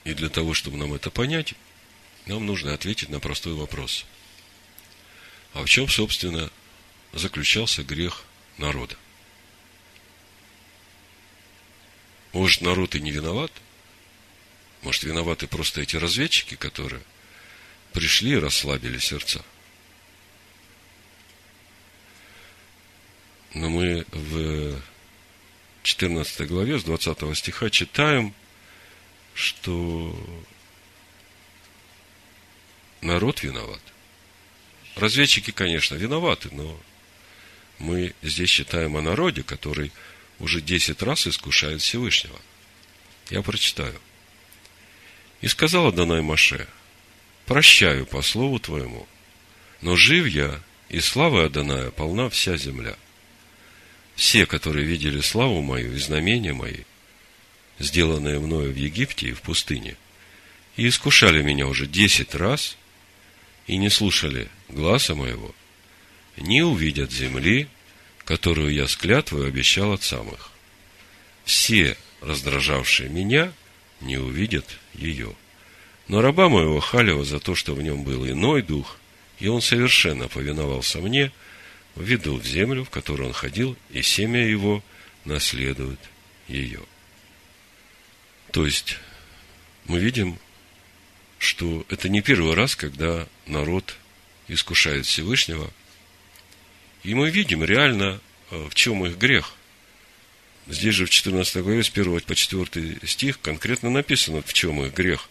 И 0.04 0.14
для 0.14 0.30
того, 0.30 0.54
чтобы 0.54 0.78
нам 0.78 0.94
это 0.94 1.10
понять, 1.10 1.54
нам 2.26 2.46
нужно 2.46 2.74
ответить 2.74 3.10
на 3.10 3.20
простой 3.20 3.54
вопрос. 3.54 4.06
А 5.54 5.64
в 5.64 5.70
чем, 5.70 5.88
собственно, 5.88 6.52
заключался 7.14 7.84
грех 7.84 8.24
народа. 8.58 8.98
Может, 12.34 12.62
народ 12.62 12.96
и 12.96 13.02
не 13.02 13.12
виноват? 13.12 13.52
Может, 14.82 15.04
виноваты 15.04 15.48
просто 15.48 15.82
эти 15.82 15.96
разведчики, 15.96 16.56
которые 16.56 17.02
пришли 17.94 18.32
и 18.32 18.40
расслабили 18.40 18.98
сердца? 18.98 19.44
Но 23.54 23.70
мы 23.70 24.06
в 24.12 24.82
14 25.84 26.48
главе 26.48 26.80
с 26.80 26.84
20 26.84 27.38
стиха 27.38 27.70
читаем, 27.70 28.34
что 29.36 30.18
народ 33.02 33.44
виноват. 33.44 33.82
Разведчики, 34.96 35.52
конечно, 35.52 35.96
виноваты, 35.96 36.50
но 36.52 36.80
мы 37.80 38.14
здесь 38.22 38.50
читаем 38.50 38.96
о 38.96 39.02
народе, 39.02 39.44
который 39.44 39.92
уже 40.40 40.62
десять 40.62 41.02
раз 41.02 41.28
искушает 41.28 41.82
Всевышнего. 41.82 42.40
Я 43.30 43.42
прочитаю. 43.42 44.00
И 45.42 45.48
сказал 45.48 45.88
Адонай 45.88 46.22
Маше, 46.22 46.68
прощаю 47.46 48.06
по 48.06 48.22
слову 48.22 48.60
твоему, 48.60 49.08
но 49.82 49.96
жив 49.96 50.28
я, 50.28 50.62
и 50.90 51.00
слава 51.00 51.46
Адоная 51.46 51.92
полна 51.92 52.30
вся 52.30 52.58
земля. 52.58 52.96
Все, 54.16 54.46
которые 54.46 54.86
видели 54.86 55.22
славу 55.22 55.62
мою 55.62 55.94
и 55.96 55.98
знамения 55.98 56.54
мои, 56.54 56.84
сделанные 57.80 58.40
мною 58.40 58.72
в 58.72 58.76
Египте 58.76 59.30
и 59.30 59.34
в 59.34 59.42
пустыне, 59.42 59.98
и 60.76 60.88
искушали 60.88 61.42
меня 61.42 61.68
уже 61.68 61.88
десять 61.88 62.36
раз, 62.36 62.78
и 63.68 63.78
не 63.78 63.90
слушали 63.90 64.50
гласа 64.70 65.16
моего, 65.16 65.54
не 66.38 66.62
увидят 66.62 67.12
земли, 67.12 67.68
которую 68.26 68.74
я 68.74 68.88
с 68.88 68.96
клятвой 68.96 69.48
обещал 69.48 69.94
отцам 69.94 70.30
их. 70.30 70.52
Все, 71.44 71.98
раздражавшие 72.22 73.10
меня, 73.10 73.52
не 74.00 74.18
увидят 74.18 74.66
ее. 74.94 75.36
Но 76.08 76.22
раба 76.22 76.50
моего 76.50 76.80
Халева 76.80 77.24
за 77.24 77.40
то, 77.40 77.56
что 77.56 77.74
в 77.74 77.82
нем 77.82 78.04
был 78.04 78.28
иной 78.28 78.62
дух, 78.62 78.98
и 79.40 79.48
он 79.48 79.62
совершенно 79.62 80.28
повиновался 80.28 81.00
мне, 81.00 81.32
введу 81.96 82.38
в 82.38 82.46
землю, 82.46 82.84
в 82.84 82.90
которую 82.90 83.28
он 83.28 83.34
ходил, 83.34 83.78
и 83.90 84.02
семя 84.02 84.46
его 84.46 84.84
наследует 85.26 86.00
ее. 86.48 86.82
То 88.52 88.66
есть, 88.66 88.98
мы 89.86 90.00
видим, 90.00 90.38
что 91.40 91.86
это 91.90 92.10
не 92.10 92.22
первый 92.22 92.54
раз, 92.54 92.76
когда 92.76 93.28
народ 93.48 93.96
искушает 94.48 95.06
Всевышнего. 95.06 95.70
И 97.04 97.14
мы 97.16 97.30
видим 97.30 97.64
реально, 97.64 98.22
э, 98.50 98.68
в 98.70 98.76
чем 98.76 99.06
их 99.06 99.18
грех. 99.18 99.54
Здесь 100.68 100.96
же 100.96 101.06
в 101.06 101.10
14 101.10 101.62
главе 101.64 101.84
с 101.84 101.90
1 101.90 102.22
по 102.22 102.36
4 102.36 103.00
стих 103.06 103.42
конкретно 103.42 103.90
написано, 103.90 104.42
в 104.42 104.54
чем 104.54 104.84
их 104.86 104.94
грех. 104.94 105.28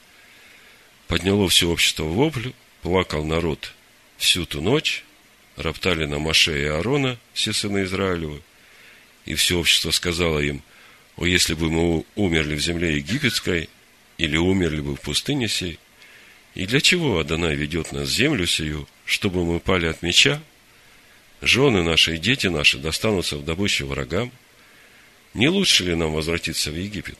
Подняло 1.13 1.47
все 1.47 1.69
общество 1.69 2.05
вопль, 2.05 2.53
плакал 2.81 3.23
народ 3.23 3.75
всю 4.17 4.47
ту 4.47 4.63
ночь, 4.63 5.05
роптали 5.57 6.07
на 6.07 6.19
Маше 6.19 6.59
и 6.59 6.65
Аарона, 6.65 7.19
все 7.35 7.53
сыны 7.53 7.83
Израилевы, 7.83 8.41
и 9.27 9.35
все 9.35 9.59
общество 9.59 9.91
сказало 9.91 10.39
им, 10.39 10.63
о, 11.19 11.27
если 11.27 11.53
бы 11.53 11.71
мы 11.71 12.07
умерли 12.15 12.55
в 12.55 12.61
земле 12.61 12.97
египетской, 12.97 13.69
или 14.17 14.39
умерли 14.39 14.81
бы 14.81 14.97
в 14.97 15.03
пустыне 15.03 15.49
сей, 15.49 15.79
и 16.55 16.65
для 16.65 16.81
чего 16.81 17.19
Адонай 17.19 17.57
ведет 17.57 17.93
нас 17.93 18.09
в 18.09 18.13
землю 18.13 18.47
сию, 18.47 18.89
чтобы 19.05 19.45
мы 19.45 19.61
пали 19.61 19.89
от 19.89 20.01
меча? 20.01 20.41
Жены 21.43 21.83
наши 21.83 22.15
и 22.15 22.19
дети 22.19 22.47
наши 22.47 22.79
достанутся 22.79 23.37
в 23.37 23.45
добычу 23.45 23.87
врагам. 23.87 24.33
Не 25.35 25.51
лучше 25.51 25.85
ли 25.85 25.95
нам 25.95 26.15
возвратиться 26.15 26.71
в 26.71 26.75
Египет? 26.75 27.19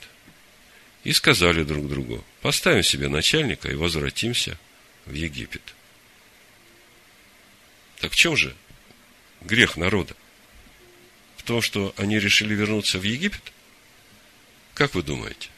И 1.05 1.13
сказали 1.13 1.65
друг 1.65 1.89
другу, 1.89 2.25
поставим 2.43 2.83
себе 2.83 3.09
начальника 3.09 3.69
и 3.69 3.75
возвратимся 3.75 4.57
в 5.05 5.13
Египет. 5.13 5.75
Так 7.99 8.13
в 8.13 8.17
чем 8.17 8.37
же 8.37 8.55
грех 9.41 9.77
народа? 9.77 10.15
В 11.37 11.43
том, 11.43 11.61
что 11.61 11.93
они 11.97 12.21
решили 12.21 12.55
вернуться 12.55 12.99
в 12.99 13.03
Египет? 13.03 13.53
Как 14.75 14.95
вы 14.95 15.03
думаете? 15.03 15.49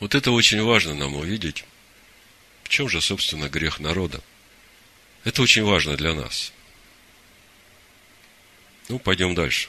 Вот 0.00 0.14
это 0.14 0.30
очень 0.32 0.62
важно 0.62 0.94
нам 0.94 1.14
увидеть. 1.14 1.64
В 2.64 2.68
чем 2.68 2.88
же, 2.88 3.00
собственно, 3.00 3.48
грех 3.48 3.80
народа? 3.80 4.20
Это 5.24 5.40
очень 5.40 5.62
важно 5.62 5.96
для 5.96 6.14
нас. 6.14 6.52
Ну, 8.88 8.98
пойдем 8.98 9.34
дальше. 9.34 9.68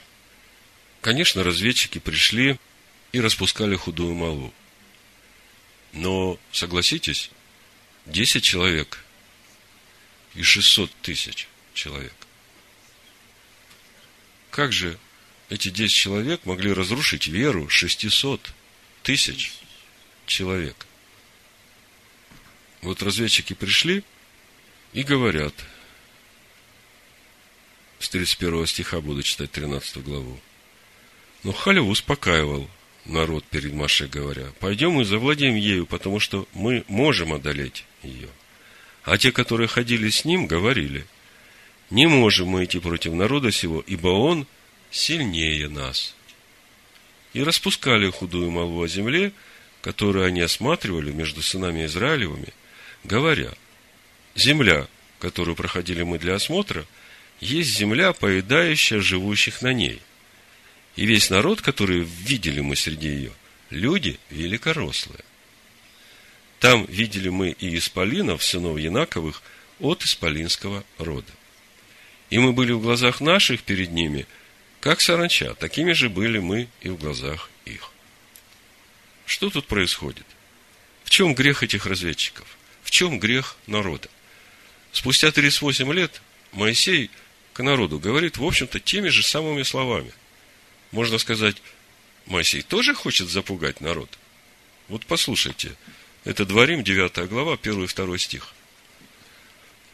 Конечно, 1.00 1.42
разведчики 1.42 1.98
пришли 1.98 2.58
и 3.12 3.20
распускали 3.20 3.76
худую 3.76 4.14
малу. 4.14 4.52
Но, 5.92 6.38
согласитесь, 6.52 7.30
10 8.06 8.42
человек 8.42 9.04
и 10.34 10.42
600 10.42 10.90
тысяч 11.02 11.48
человек. 11.74 12.14
Как 14.50 14.72
же 14.72 14.98
эти 15.48 15.70
10 15.70 15.92
человек 15.92 16.44
могли 16.44 16.72
разрушить 16.72 17.26
веру 17.26 17.68
600 17.68 18.52
тысяч 19.02 19.52
человек. 20.26 20.86
Вот 22.82 23.02
разведчики 23.02 23.54
пришли 23.54 24.04
и 24.92 25.02
говорят, 25.02 25.54
с 27.98 28.08
31 28.08 28.66
стиха 28.66 29.00
буду 29.00 29.22
читать 29.22 29.50
13 29.50 30.02
главу. 30.02 30.38
Но 31.44 31.52
Халев 31.52 31.86
успокаивал 31.86 32.68
народ 33.04 33.44
перед 33.44 33.72
Маше, 33.72 34.06
говоря, 34.06 34.52
пойдем 34.60 35.00
и 35.00 35.04
завладеем 35.04 35.56
ею, 35.56 35.86
потому 35.86 36.20
что 36.20 36.46
мы 36.52 36.84
можем 36.88 37.32
одолеть 37.32 37.84
ее. 38.02 38.28
А 39.04 39.16
те, 39.18 39.32
которые 39.32 39.68
ходили 39.68 40.10
с 40.10 40.24
ним, 40.24 40.46
говорили, 40.46 41.06
не 41.90 42.06
можем 42.06 42.48
мы 42.48 42.64
идти 42.64 42.78
против 42.78 43.14
народа 43.14 43.50
сего, 43.50 43.82
ибо 43.86 44.08
он 44.08 44.46
сильнее 44.90 45.68
нас. 45.68 46.14
И 47.32 47.42
распускали 47.42 48.10
худую 48.10 48.50
молву 48.50 48.82
о 48.82 48.88
земле, 48.88 49.32
которую 49.80 50.26
они 50.26 50.40
осматривали 50.40 51.12
между 51.12 51.42
сынами 51.42 51.86
Израилевыми, 51.86 52.52
говоря, 53.04 53.52
земля, 54.34 54.86
которую 55.18 55.56
проходили 55.56 56.02
мы 56.02 56.18
для 56.18 56.34
осмотра, 56.34 56.84
есть 57.40 57.76
земля, 57.76 58.12
поедающая 58.12 59.00
живущих 59.00 59.62
на 59.62 59.72
ней. 59.72 60.00
И 60.96 61.06
весь 61.06 61.30
народ, 61.30 61.62
который 61.62 62.00
видели 62.00 62.60
мы 62.60 62.74
среди 62.74 63.08
ее, 63.08 63.32
люди 63.70 64.18
великорослые. 64.30 65.24
Там 66.58 66.86
видели 66.86 67.28
мы 67.28 67.50
и 67.50 67.76
исполинов, 67.76 68.42
сынов 68.42 68.78
Янаковых, 68.78 69.42
от 69.78 70.02
исполинского 70.02 70.84
рода. 70.98 71.30
И 72.30 72.38
мы 72.38 72.52
были 72.52 72.72
в 72.72 72.80
глазах 72.80 73.20
наших 73.20 73.62
перед 73.62 73.90
ними, 73.90 74.26
как 74.80 75.00
саранча, 75.00 75.54
такими 75.54 75.92
же 75.92 76.08
были 76.08 76.38
мы 76.38 76.68
и 76.80 76.88
в 76.88 76.96
глазах 76.96 77.50
их. 77.64 77.90
Что 79.24 79.50
тут 79.50 79.66
происходит? 79.66 80.26
В 81.04 81.10
чем 81.10 81.34
грех 81.34 81.62
этих 81.62 81.86
разведчиков? 81.86 82.46
В 82.82 82.90
чем 82.90 83.18
грех 83.18 83.56
народа? 83.66 84.08
Спустя 84.92 85.30
38 85.30 85.92
лет 85.92 86.20
Моисей 86.52 87.10
к 87.58 87.62
народу 87.64 87.98
говорит, 87.98 88.36
в 88.36 88.44
общем-то, 88.44 88.78
теми 88.78 89.08
же 89.08 89.24
самыми 89.24 89.64
словами. 89.64 90.12
Можно 90.92 91.18
сказать, 91.18 91.56
Моисей 92.26 92.62
тоже 92.62 92.94
хочет 92.94 93.28
запугать 93.28 93.80
народ? 93.80 94.16
Вот 94.86 95.04
послушайте, 95.06 95.74
это 96.22 96.46
Дворим, 96.46 96.84
9 96.84 97.28
глава, 97.28 97.54
1 97.54 97.82
и 97.82 97.86
2 97.88 98.18
стих. 98.18 98.54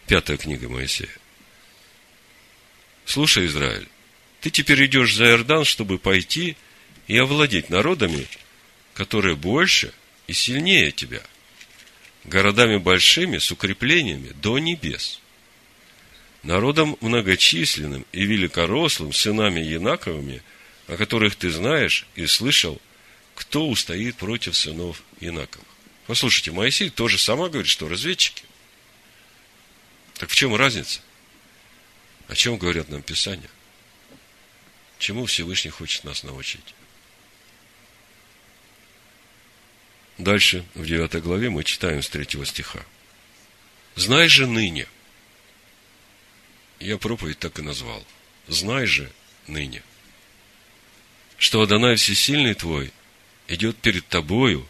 Пятая 0.07 0.37
книга 0.37 0.69
Моисея. 0.69 1.17
Слушай, 3.07 3.47
Израиль, 3.47 3.89
ты 4.43 4.51
теперь 4.51 4.85
идешь 4.85 5.15
за 5.15 5.25
Иордан, 5.25 5.65
чтобы 5.65 5.99
пойти 5.99 6.59
и 7.07 7.17
овладеть 7.17 7.71
народами, 7.71 8.29
которые 8.93 9.37
больше 9.37 9.95
и 10.27 10.35
сильнее 10.35 10.93
тебя, 10.93 11.23
городами 12.25 12.77
большими 12.77 13.39
с 13.39 13.51
укреплениями 13.51 14.33
до 14.35 14.59
небес, 14.59 15.23
народом 16.45 16.97
многочисленным 17.01 18.07
и 18.13 18.25
великорослым, 18.25 19.13
сынами 19.13 19.61
Янаковыми, 19.61 20.43
о 20.87 20.97
которых 20.97 21.37
ты 21.37 21.51
знаешь 21.51 22.07
и 22.15 22.27
слышал, 22.27 22.81
кто 23.35 23.69
устоит 23.69 24.17
против 24.17 24.57
сынов 24.57 25.03
Янаковых. 25.21 25.67
Послушайте, 26.07 26.53
Моисей 26.53 26.91
тоже 26.91 27.19
сама 27.19 27.49
говорит, 27.49 27.69
что 27.69 27.89
разведчики. 27.89 28.45
Так 30.15 30.31
в 30.31 30.35
чем 30.35 30.55
разница? 30.55 31.01
О 32.29 32.35
чем 32.35 32.59
говорят 32.59 32.89
нам 32.91 33.03
Писания? 33.03 33.51
Чему 34.99 35.27
Всевышний 35.27 35.71
хочет 35.71 36.05
нас 36.05 36.23
научить? 36.23 36.75
Дальше, 40.19 40.65
в 40.75 40.87
9 40.87 41.23
главе, 41.23 41.51
мы 41.51 41.65
читаем 41.65 42.03
с 42.03 42.09
3 42.09 42.45
стиха. 42.45 42.85
«Знай 43.97 44.29
же 44.29 44.47
ныне». 44.47 44.87
Я 46.81 46.99
проповедь 46.99 47.39
так 47.39 47.59
и 47.59 47.63
назвал. 47.63 48.05
«Знай 48.47 48.85
же 48.87 49.11
ныне, 49.47 49.83
что 51.39 51.63
Адонай 51.63 51.97
Всесильный 51.97 52.55
твой 52.55 52.93
идет 53.49 53.77
перед 53.79 54.07
тобою, 54.07 54.69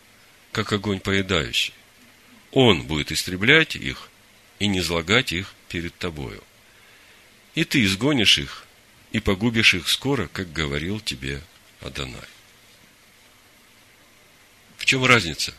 как 0.53 0.73
огонь 0.73 1.01
поедающий. 1.01 1.75
Он 2.53 2.83
будет 2.87 3.11
истреблять 3.11 3.75
их 3.75 4.11
и 4.61 4.69
не 4.69 4.81
злагать 4.81 5.33
их 5.33 5.55
перед 5.69 5.97
тобою. 5.99 6.43
И 7.55 7.65
ты 7.65 7.83
изгонишь 7.85 8.39
их 8.39 8.65
и 9.11 9.21
погубишь 9.21 9.75
их 9.75 9.89
скоро, 9.89 10.29
как 10.29 10.53
говорил 10.53 11.01
тебе 11.01 11.43
Адонай. 11.81 12.29
В 14.77 14.85
чем 14.87 15.05
разница 15.05 15.55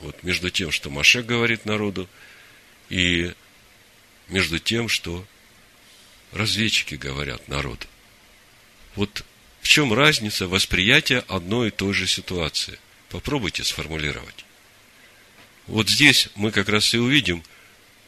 Вот 0.00 0.22
между 0.22 0.50
тем, 0.50 0.70
что 0.70 0.90
Маше 0.90 1.22
говорит 1.22 1.64
народу, 1.64 2.08
и 2.88 3.32
между 4.28 4.58
тем, 4.58 4.88
что 4.88 5.26
разведчики 6.32 6.94
говорят 6.94 7.48
народу. 7.48 7.86
Вот 8.94 9.24
в 9.60 9.68
чем 9.68 9.92
разница 9.92 10.48
восприятия 10.48 11.24
одной 11.28 11.68
и 11.68 11.70
той 11.70 11.92
же 11.92 12.06
ситуации? 12.06 12.78
Попробуйте 13.10 13.64
сформулировать. 13.64 14.44
Вот 15.66 15.88
здесь 15.88 16.28
мы 16.34 16.50
как 16.50 16.68
раз 16.68 16.94
и 16.94 16.98
увидим, 16.98 17.42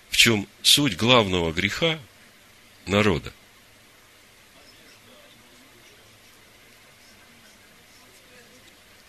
в 0.08 0.16
чем 0.16 0.48
суть 0.62 0.96
главного 0.96 1.52
греха 1.52 1.98
народа. 2.86 3.32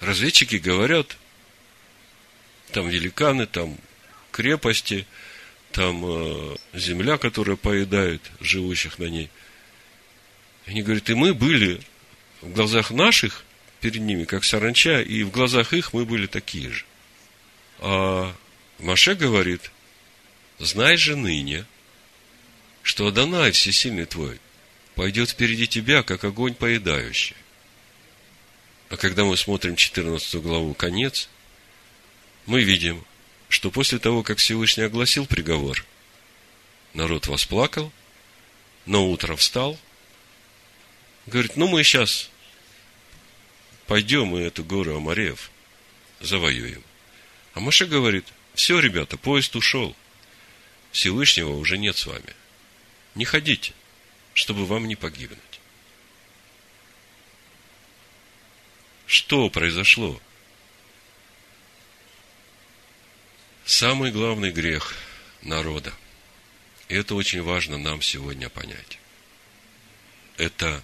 Разведчики 0.02 0.56
говорят, 0.56 1.18
там 2.72 2.90
великаны, 2.90 3.46
там 3.46 3.78
крепости, 4.32 5.06
там 5.72 6.04
э, 6.06 6.56
земля, 6.74 7.18
которая 7.18 7.56
поедает 7.56 8.22
живущих 8.40 9.00
на 9.00 9.06
ней. 9.06 9.30
Они 10.66 10.82
говорят, 10.82 11.10
и 11.10 11.14
мы 11.14 11.34
были 11.34 11.82
в 12.42 12.52
глазах 12.54 12.92
наших 12.92 13.44
перед 13.80 14.02
ними, 14.02 14.26
как 14.26 14.44
саранча, 14.44 15.02
и 15.02 15.24
в 15.24 15.32
глазах 15.32 15.74
их 15.74 15.94
мы 15.94 16.06
были 16.06 16.28
такие 16.28 16.70
же. 16.70 16.86
А 17.80 18.36
Маше 18.80 19.16
говорит, 19.16 19.72
знай 20.60 20.98
же 20.98 21.16
ныне, 21.16 21.66
что 22.84 23.08
Адонай, 23.08 23.52
всесильный 23.52 24.06
твой, 24.06 24.40
пойдет 24.96 25.32
впереди 25.32 25.68
тебя, 25.68 26.04
как 26.04 26.24
огонь 26.24 26.54
поедающий. 26.54 27.36
А 28.90 28.98
когда 28.98 29.24
мы 29.24 29.38
смотрим 29.38 29.76
14 29.76 30.36
главу 30.36 30.74
конец, 30.74 31.30
мы 32.46 32.64
видим, 32.64 33.04
что 33.52 33.70
после 33.70 34.00
того, 34.00 34.24
как 34.24 34.38
Всевышний 34.38 34.84
огласил 34.84 35.26
приговор, 35.26 35.86
народ 36.94 37.28
восплакал, 37.28 37.92
на 38.86 39.00
утро 39.00 39.36
встал, 39.36 39.78
говорит, 41.28 41.58
ну 41.58 41.68
мы 41.68 41.84
сейчас 41.84 42.30
пойдем 43.88 44.36
и 44.38 44.42
эту 44.42 44.64
гору 44.64 44.96
Амареев 44.96 45.52
завоюем. 46.22 46.82
А 47.54 47.60
Маша 47.60 47.86
говорит, 47.86 48.26
все, 48.54 48.80
ребята, 48.80 49.18
поезд 49.18 49.54
ушел. 49.58 49.96
Всевышнего 50.94 51.52
уже 51.52 51.78
нет 51.78 51.98
с 51.98 52.06
вами. 52.06 52.34
Не 53.16 53.26
ходите, 53.26 53.74
чтобы 54.34 54.66
вам 54.66 54.88
не 54.88 54.96
погибнуть. 54.96 55.40
Что 59.08 59.50
произошло? 59.50 60.22
Самый 63.82 64.12
главный 64.12 64.52
грех 64.52 64.94
народа. 65.42 65.92
И 66.88 66.94
это 66.94 67.16
очень 67.16 67.42
важно 67.42 67.80
нам 67.80 68.04
сегодня 68.04 68.48
понять. 68.48 69.00
Это 70.38 70.84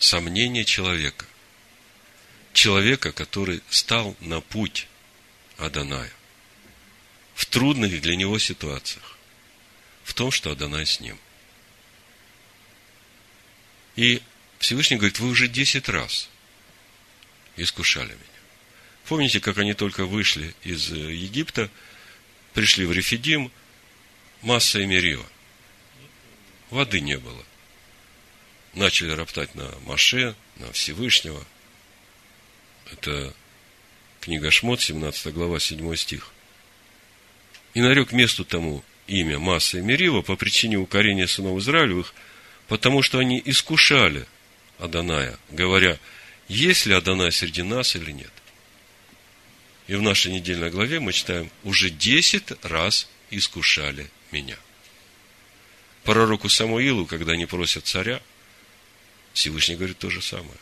сомнение 0.00 0.64
человека. 0.64 1.24
Человека, 2.52 3.12
который 3.12 3.62
стал 3.70 4.16
на 4.18 4.40
путь 4.40 4.88
Аданая. 5.56 6.10
В 7.36 7.46
трудных 7.46 8.00
для 8.00 8.16
него 8.16 8.40
ситуациях. 8.40 9.16
В 10.02 10.12
том, 10.12 10.32
что 10.32 10.50
Адонай 10.50 10.84
с 10.84 10.98
ним. 10.98 11.20
И 13.94 14.20
Всевышний 14.58 14.96
говорит, 14.96 15.20
вы 15.20 15.28
уже 15.28 15.46
десять 15.46 15.88
раз 15.88 16.28
искушали 17.54 18.10
меня. 18.10 18.40
Помните, 19.04 19.38
как 19.38 19.58
они 19.58 19.74
только 19.74 20.06
вышли 20.06 20.56
из 20.64 20.90
Египта, 20.90 21.70
пришли 22.56 22.84
в 22.86 22.92
Рефидим, 22.92 23.52
масса 24.42 24.80
и 24.80 24.86
мерила. 24.86 25.24
Воды 26.70 27.00
не 27.00 27.16
было. 27.16 27.44
Начали 28.74 29.12
роптать 29.12 29.54
на 29.54 29.72
Маше, 29.86 30.34
на 30.56 30.72
Всевышнего. 30.72 31.46
Это 32.90 33.32
книга 34.20 34.50
Шмот, 34.50 34.80
17 34.80 35.32
глава, 35.32 35.60
7 35.60 35.94
стих. 35.94 36.32
И 37.74 37.80
нарек 37.80 38.10
месту 38.10 38.44
тому 38.44 38.82
имя 39.06 39.38
Масса 39.38 39.78
и 39.78 39.82
Мерива 39.82 40.22
по 40.22 40.34
причине 40.34 40.76
укорения 40.78 41.28
сынов 41.28 41.58
Израилевых– 41.60 42.12
потому 42.68 43.02
что 43.02 43.18
они 43.18 43.40
искушали 43.44 44.26
Аданая, 44.78 45.38
говоря, 45.50 45.98
есть 46.48 46.86
ли 46.86 46.94
Адонай 46.94 47.32
среди 47.32 47.62
нас 47.62 47.96
или 47.96 48.10
нет. 48.10 48.32
И 49.86 49.94
в 49.94 50.02
нашей 50.02 50.32
недельной 50.32 50.70
главе 50.70 50.98
мы 50.98 51.12
читаем, 51.12 51.50
уже 51.62 51.90
десять 51.90 52.50
раз 52.64 53.08
искушали 53.30 54.10
меня. 54.32 54.56
Пророку 56.02 56.48
Самуилу, 56.48 57.06
когда 57.06 57.32
они 57.32 57.46
просят 57.46 57.86
царя, 57.86 58.20
Всевышний 59.32 59.76
говорит 59.76 59.98
то 59.98 60.10
же 60.10 60.22
самое. 60.22 60.58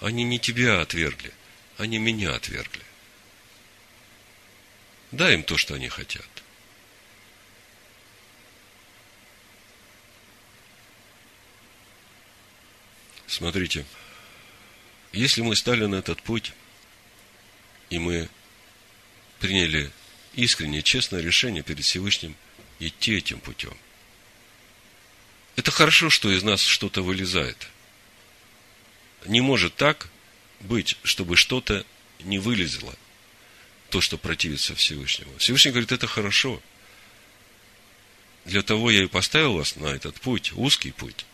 Они 0.00 0.22
не 0.22 0.38
тебя 0.38 0.80
отвергли, 0.80 1.32
они 1.76 1.98
меня 1.98 2.34
отвергли. 2.34 2.82
Дай 5.10 5.34
им 5.34 5.42
то, 5.42 5.56
что 5.56 5.74
они 5.74 5.88
хотят. 5.88 6.26
Смотрите, 13.26 13.84
если 15.12 15.42
мы 15.42 15.56
стали 15.56 15.86
на 15.86 15.96
этот 15.96 16.22
путь, 16.22 16.52
и 17.90 17.98
мы 17.98 18.28
приняли 19.40 19.90
искреннее, 20.34 20.82
честное 20.82 21.20
решение 21.20 21.62
перед 21.62 21.84
Всевышним 21.84 22.34
идти 22.78 23.16
этим 23.16 23.40
путем, 23.40 23.76
это 25.56 25.70
хорошо, 25.70 26.10
что 26.10 26.30
из 26.30 26.42
нас 26.42 26.62
что-то 26.62 27.02
вылезает. 27.02 27.68
Не 29.26 29.40
может 29.40 29.76
так 29.76 30.08
быть, 30.60 30.96
чтобы 31.04 31.36
что-то 31.36 31.86
не 32.20 32.38
вылезло, 32.38 32.94
то, 33.90 34.00
что 34.00 34.18
противится 34.18 34.74
Всевышнему. 34.74 35.36
Всевышний 35.38 35.70
говорит, 35.70 35.92
это 35.92 36.06
хорошо. 36.06 36.60
Для 38.44 38.62
того 38.62 38.90
я 38.90 39.04
и 39.04 39.06
поставил 39.06 39.54
вас 39.54 39.76
на 39.76 39.86
этот 39.86 40.20
путь, 40.20 40.52
узкий 40.54 40.90
путь, 40.90 41.24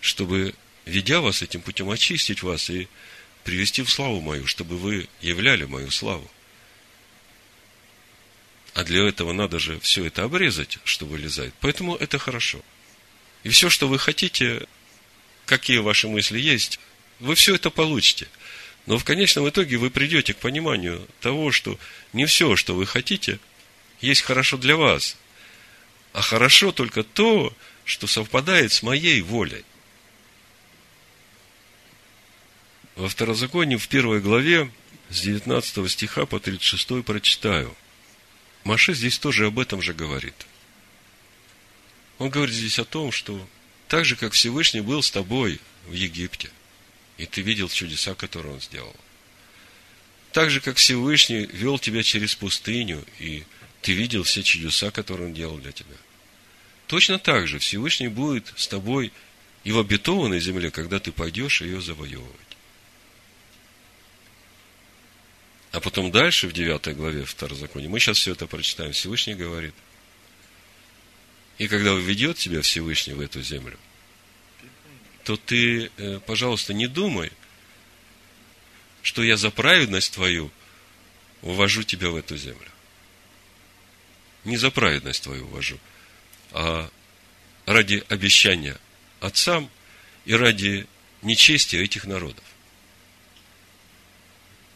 чтобы 0.00 0.54
ведя 0.84 1.20
вас 1.20 1.42
этим 1.42 1.60
путем, 1.60 1.90
очистить 1.90 2.42
вас 2.42 2.70
и 2.70 2.88
привести 3.44 3.82
в 3.82 3.90
славу 3.90 4.20
мою, 4.20 4.46
чтобы 4.46 4.76
вы 4.76 5.08
являли 5.20 5.64
мою 5.64 5.90
славу. 5.90 6.28
А 8.72 8.82
для 8.82 9.06
этого 9.06 9.32
надо 9.32 9.60
же 9.60 9.78
все 9.80 10.06
это 10.06 10.24
обрезать, 10.24 10.78
что 10.84 11.06
вылезает. 11.06 11.54
Поэтому 11.60 11.94
это 11.94 12.18
хорошо. 12.18 12.60
И 13.44 13.50
все, 13.50 13.70
что 13.70 13.86
вы 13.86 13.98
хотите, 13.98 14.66
какие 15.46 15.78
ваши 15.78 16.08
мысли 16.08 16.40
есть, 16.40 16.80
вы 17.20 17.36
все 17.36 17.54
это 17.54 17.70
получите. 17.70 18.26
Но 18.86 18.98
в 18.98 19.04
конечном 19.04 19.48
итоге 19.48 19.76
вы 19.76 19.90
придете 19.90 20.34
к 20.34 20.38
пониманию 20.38 21.06
того, 21.20 21.52
что 21.52 21.78
не 22.12 22.26
все, 22.26 22.56
что 22.56 22.74
вы 22.74 22.86
хотите, 22.86 23.38
есть 24.00 24.22
хорошо 24.22 24.56
для 24.56 24.76
вас. 24.76 25.16
А 26.12 26.20
хорошо 26.20 26.72
только 26.72 27.02
то, 27.04 27.54
что 27.84 28.06
совпадает 28.06 28.72
с 28.72 28.82
моей 28.82 29.20
волей. 29.20 29.64
Во 32.96 33.08
второзаконии, 33.08 33.76
в 33.76 33.88
первой 33.88 34.20
главе, 34.20 34.70
с 35.10 35.20
19 35.20 35.90
стиха 35.90 36.26
по 36.26 36.38
36 36.38 37.04
прочитаю. 37.04 37.74
Маше 38.62 38.94
здесь 38.94 39.18
тоже 39.18 39.46
об 39.46 39.58
этом 39.58 39.82
же 39.82 39.94
говорит. 39.94 40.46
Он 42.18 42.30
говорит 42.30 42.54
здесь 42.54 42.78
о 42.78 42.84
том, 42.84 43.10
что 43.10 43.46
так 43.88 44.04
же, 44.04 44.16
как 44.16 44.32
Всевышний 44.32 44.80
был 44.80 45.02
с 45.02 45.10
тобой 45.10 45.60
в 45.86 45.92
Египте, 45.92 46.50
и 47.18 47.26
ты 47.26 47.42
видел 47.42 47.68
чудеса, 47.68 48.14
которые 48.14 48.54
он 48.54 48.60
сделал, 48.60 48.96
так 50.32 50.50
же, 50.50 50.60
как 50.60 50.76
Всевышний 50.76 51.46
вел 51.46 51.78
тебя 51.78 52.02
через 52.02 52.34
пустыню, 52.34 53.04
и 53.18 53.44
ты 53.82 53.92
видел 53.92 54.22
все 54.22 54.42
чудеса, 54.42 54.90
которые 54.90 55.28
он 55.28 55.34
делал 55.34 55.58
для 55.58 55.72
тебя. 55.72 55.96
Точно 56.86 57.18
так 57.18 57.46
же 57.48 57.58
Всевышний 57.58 58.08
будет 58.08 58.52
с 58.56 58.66
тобой 58.68 59.12
и 59.64 59.72
в 59.72 59.78
обетованной 59.78 60.40
земле, 60.40 60.70
когда 60.70 61.00
ты 61.00 61.12
пойдешь 61.12 61.60
ее 61.60 61.80
завоевывать. 61.80 62.53
А 65.74 65.80
потом 65.80 66.12
дальше, 66.12 66.46
в 66.46 66.52
9 66.52 66.96
главе 66.96 67.24
Второзакония, 67.24 67.88
мы 67.88 67.98
сейчас 67.98 68.18
все 68.18 68.30
это 68.30 68.46
прочитаем, 68.46 68.92
Всевышний 68.92 69.34
говорит. 69.34 69.74
И 71.58 71.66
когда 71.66 71.94
введет 71.94 72.38
тебя 72.38 72.62
Всевышний 72.62 73.14
в 73.14 73.20
эту 73.20 73.42
землю, 73.42 73.76
то 75.24 75.36
ты, 75.36 75.90
э, 75.96 76.20
пожалуйста, 76.24 76.74
не 76.74 76.86
думай, 76.86 77.32
что 79.02 79.24
я 79.24 79.36
за 79.36 79.50
праведность 79.50 80.12
твою 80.12 80.52
увожу 81.42 81.82
тебя 81.82 82.10
в 82.10 82.16
эту 82.16 82.36
землю. 82.36 82.70
Не 84.44 84.56
за 84.56 84.70
праведность 84.70 85.24
твою 85.24 85.44
увожу, 85.44 85.80
а 86.52 86.88
ради 87.66 88.04
обещания 88.08 88.78
отцам 89.18 89.68
и 90.24 90.34
ради 90.34 90.86
нечестия 91.22 91.82
этих 91.82 92.04
народов. 92.04 92.44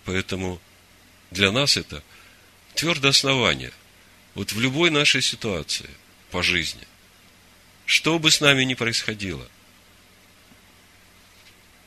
Поэтому 0.05 0.61
для 1.31 1.53
нас 1.53 1.77
это 1.77 2.03
твердое 2.75 3.11
основание 3.11 3.73
вот 4.35 4.53
в 4.53 4.61
любой 4.61 4.91
нашей 4.91 5.23
ситуации 5.23 5.91
по 6.31 6.43
жизни. 6.43 6.87
Что 7.87 8.19
бы 8.19 8.31
с 8.31 8.41
нами 8.41 8.65
ни 8.65 8.75
происходило. 8.75 9.49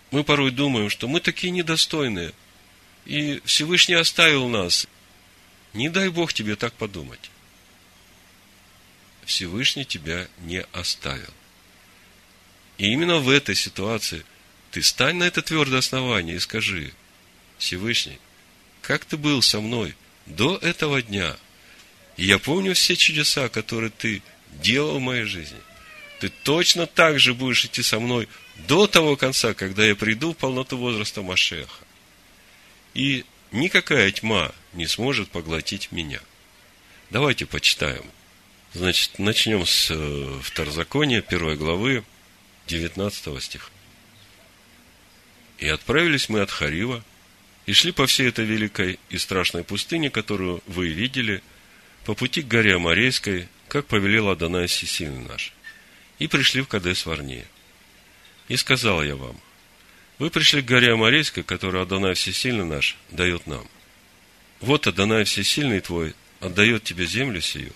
Мы 0.09 0.23
порой 0.23 0.51
думаем, 0.51 0.89
что 0.89 1.07
мы 1.07 1.21
такие 1.21 1.51
недостойные, 1.51 2.33
и 3.05 3.41
Всевышний 3.45 3.95
оставил 3.95 4.47
нас. 4.49 4.87
Не 5.73 5.89
дай 5.89 6.09
Бог 6.09 6.33
тебе 6.33 6.55
так 6.55 6.73
подумать. 6.73 7.31
Всевышний 9.25 9.85
тебя 9.85 10.27
не 10.39 10.63
оставил. 10.73 11.33
И 12.77 12.91
именно 12.91 13.19
в 13.19 13.29
этой 13.29 13.55
ситуации 13.55 14.25
ты 14.71 14.81
стань 14.81 15.17
на 15.17 15.23
это 15.23 15.41
твердое 15.41 15.79
основание 15.79 16.35
и 16.35 16.39
скажи, 16.39 16.93
Всевышний, 17.57 18.19
как 18.81 19.05
ты 19.05 19.17
был 19.17 19.41
со 19.41 19.61
мной 19.61 19.95
до 20.25 20.57
этого 20.57 21.01
дня? 21.01 21.37
И 22.17 22.25
я 22.25 22.39
помню 22.39 22.73
все 22.75 22.95
чудеса, 22.95 23.49
которые 23.49 23.89
ты 23.89 24.21
делал 24.61 24.97
в 24.97 25.01
моей 25.01 25.23
жизни. 25.23 25.59
Ты 26.19 26.29
точно 26.29 26.85
так 26.85 27.19
же 27.19 27.33
будешь 27.33 27.65
идти 27.65 27.81
со 27.81 27.99
мной 27.99 28.27
до 28.67 28.85
того 28.87 29.15
конца, 29.15 29.53
когда 29.53 29.85
я 29.85 29.95
приду 29.95 30.33
в 30.33 30.37
полноту 30.37 30.77
возраста 30.77 31.21
Машеха. 31.21 31.83
И 32.93 33.25
никакая 33.51 34.11
тьма 34.11 34.51
не 34.73 34.87
сможет 34.87 35.29
поглотить 35.29 35.91
меня. 35.91 36.19
Давайте 37.09 37.45
почитаем. 37.45 38.05
Значит, 38.73 39.19
начнем 39.19 39.65
с 39.65 39.87
э, 39.89 40.39
Второзакония, 40.43 41.21
первой 41.21 41.57
главы, 41.57 42.03
19 42.67 43.43
стиха. 43.43 43.69
И 45.57 45.67
отправились 45.67 46.29
мы 46.29 46.41
от 46.41 46.51
Харива, 46.51 47.03
и 47.65 47.73
шли 47.73 47.91
по 47.91 48.07
всей 48.07 48.29
этой 48.29 48.45
великой 48.45 48.99
и 49.09 49.17
страшной 49.17 49.63
пустыне, 49.63 50.09
которую 50.09 50.63
вы 50.67 50.89
видели, 50.89 51.41
по 52.05 52.15
пути 52.15 52.41
к 52.41 52.47
горе 52.47 52.75
Амарейской, 52.75 53.47
как 53.67 53.85
повелел 53.85 54.29
Адонай 54.29 54.67
Сисильный 54.67 55.27
наш. 55.27 55.53
И 56.19 56.27
пришли 56.27 56.61
в 56.61 56.67
Кадес 56.67 57.05
Варнее. 57.05 57.45
И 58.47 58.57
сказал 58.57 59.03
я 59.03 59.15
вам, 59.15 59.39
вы 60.17 60.29
пришли 60.29 60.61
к 60.61 60.65
горе 60.65 60.93
Амарейской, 60.93 61.43
которую 61.43 61.83
Адонай 61.83 62.15
Всесильный 62.15 62.65
наш 62.65 62.97
дает 63.11 63.47
нам. 63.47 63.67
Вот 64.59 64.87
Адонай 64.87 65.23
Всесильный 65.23 65.79
твой 65.79 66.13
отдает 66.39 66.83
тебе 66.83 67.05
землю 67.05 67.41
сию. 67.41 67.73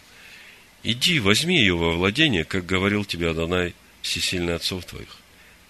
Иди, 0.84 1.20
возьми 1.20 1.58
ее 1.58 1.76
во 1.76 1.94
владение, 1.94 2.46
как 2.46 2.66
говорил 2.66 3.06
тебе 3.06 3.30
Адонай 3.30 3.74
Всесильный 4.02 4.56
отцов 4.56 4.86
твоих. 4.86 5.18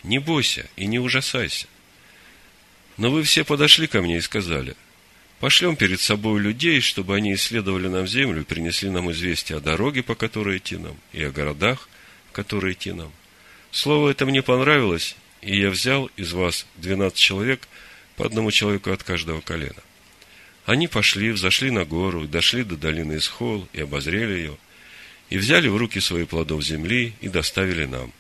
Не 0.04 0.20
бойся 0.20 0.68
и 0.76 0.86
не 0.86 1.00
ужасайся. 1.00 1.68
Но 2.98 3.12
вы 3.12 3.24
все 3.24 3.44
подошли 3.44 3.88
ко 3.88 4.02
мне 4.02 4.18
и 4.18 4.22
сказали, 4.22 4.76
пошлем 5.40 5.76
перед 5.76 6.00
собой 6.00 6.40
людей, 6.40 6.80
чтобы 6.80 7.16
они 7.16 7.34
исследовали 7.34 7.88
нам 7.88 8.08
землю 8.08 8.42
и 8.42 8.46
принесли 8.46 8.90
нам 8.90 9.12
известие 9.12 9.58
о 9.58 9.62
дороге, 9.62 10.02
по 10.02 10.16
которой 10.16 10.58
идти 10.58 10.78
нам, 10.78 10.98
и 11.12 11.24
о 11.24 11.32
городах, 11.32 11.90
в 12.30 12.32
которые 12.32 12.74
идти 12.74 12.94
нам. 12.94 13.12
Слово 13.72 14.12
это 14.12 14.26
мне 14.26 14.42
понравилось, 14.42 15.16
и 15.42 15.60
я 15.60 15.70
взял 15.70 16.10
из 16.16 16.32
вас 16.34 16.66
двенадцать 16.78 17.20
человек, 17.20 17.68
по 18.16 18.26
одному 18.26 18.52
человеку 18.52 18.92
от 18.92 19.04
каждого 19.04 19.42
колена. 19.42 19.84
Они 20.66 20.88
пошли, 20.88 21.32
взошли 21.32 21.70
на 21.70 21.86
гору, 21.86 22.28
дошли 22.28 22.64
до 22.64 22.76
долины 22.76 23.18
Исхол 23.18 23.68
и 23.74 23.82
обозрели 23.82 24.34
ее, 24.34 24.58
и 25.30 25.38
взяли 25.38 25.68
в 25.68 25.78
руки 25.78 26.00
свои 26.00 26.26
плодов 26.26 26.64
земли 26.64 27.14
и 27.22 27.28
доставили 27.28 27.86
нам. 27.86 28.12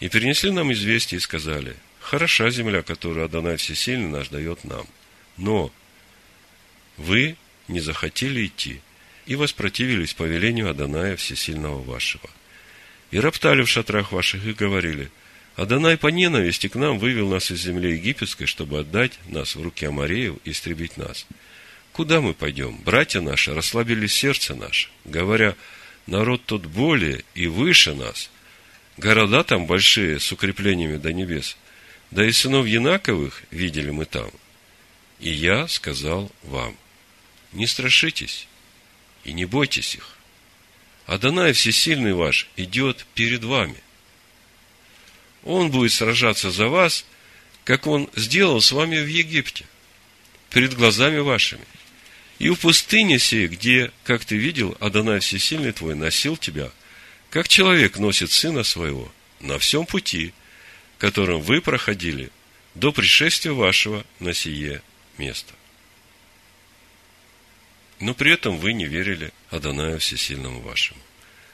И 0.00 0.08
перенесли 0.08 0.50
нам 0.50 0.72
известие 0.72 1.18
и 1.18 1.22
сказали, 1.22 1.76
хороша 2.00 2.50
земля, 2.50 2.82
которую 2.82 3.24
Адонай 3.24 3.56
Всесильный 3.56 4.08
наш 4.08 4.28
дает 4.28 4.64
нам. 4.64 4.86
Но 5.36 5.72
вы 6.96 7.36
не 7.68 7.80
захотели 7.80 8.46
идти 8.46 8.80
и 9.26 9.36
воспротивились 9.36 10.14
повелению 10.14 10.70
Адоная 10.70 11.16
Всесильного 11.16 11.82
вашего. 11.82 12.28
И 13.10 13.18
роптали 13.18 13.62
в 13.62 13.68
шатрах 13.68 14.12
ваших 14.12 14.44
и 14.44 14.52
говорили, 14.52 15.10
Адонай 15.56 15.98
по 15.98 16.08
ненависти 16.08 16.68
к 16.68 16.74
нам 16.74 16.98
вывел 16.98 17.28
нас 17.28 17.50
из 17.50 17.60
земли 17.60 17.92
египетской, 17.92 18.46
чтобы 18.46 18.80
отдать 18.80 19.18
нас 19.26 19.56
в 19.56 19.62
руки 19.62 19.84
Амареев 19.84 20.36
и 20.44 20.50
истребить 20.50 20.96
нас. 20.96 21.26
Куда 21.92 22.20
мы 22.20 22.34
пойдем? 22.34 22.76
Братья 22.78 23.20
наши 23.20 23.52
расслабили 23.52 24.06
сердце 24.06 24.54
наше, 24.54 24.88
говоря, 25.04 25.56
народ 26.06 26.42
тут 26.46 26.66
более 26.66 27.24
и 27.34 27.46
выше 27.46 27.94
нас. 27.94 28.30
Города 28.96 29.42
там 29.44 29.66
большие, 29.66 30.20
с 30.20 30.30
укреплениями 30.32 30.96
до 30.96 31.12
небес. 31.12 31.56
Да 32.10 32.26
и 32.26 32.32
сынов 32.32 32.66
Янаковых 32.66 33.44
видели 33.50 33.90
мы 33.90 34.04
там. 34.04 34.30
И 35.20 35.30
я 35.30 35.68
сказал 35.68 36.30
вам, 36.42 36.76
не 37.52 37.66
страшитесь 37.66 38.48
и 39.24 39.32
не 39.32 39.44
бойтесь 39.44 39.94
их. 39.94 40.16
Адонай 41.06 41.52
Всесильный 41.52 42.12
ваш 42.12 42.48
идет 42.56 43.06
перед 43.14 43.44
вами. 43.44 43.76
Он 45.44 45.70
будет 45.70 45.92
сражаться 45.92 46.50
за 46.50 46.68
вас, 46.68 47.04
как 47.64 47.86
он 47.86 48.08
сделал 48.14 48.60
с 48.60 48.72
вами 48.72 48.98
в 48.98 49.06
Египте, 49.06 49.64
перед 50.50 50.74
глазами 50.74 51.18
вашими. 51.18 51.64
И 52.38 52.48
в 52.48 52.56
пустыне 52.56 53.18
сей, 53.18 53.48
где, 53.48 53.92
как 54.04 54.24
ты 54.24 54.36
видел, 54.36 54.76
Адонай 54.80 55.20
Всесильный 55.20 55.72
твой 55.72 55.94
носил 55.94 56.36
тебя, 56.36 56.70
как 57.28 57.48
человек 57.48 57.98
носит 57.98 58.30
сына 58.32 58.64
своего, 58.64 59.12
на 59.40 59.58
всем 59.58 59.86
пути, 59.86 60.32
которым 61.00 61.40
вы 61.40 61.62
проходили 61.62 62.30
до 62.74 62.92
пришествия 62.92 63.52
вашего 63.52 64.04
на 64.20 64.34
сие 64.34 64.82
место. 65.16 65.54
Но 68.00 68.12
при 68.14 68.32
этом 68.32 68.58
вы 68.58 68.74
не 68.74 68.84
верили 68.84 69.32
Адонаю 69.48 69.98
Всесильному 69.98 70.60
вашему, 70.60 71.00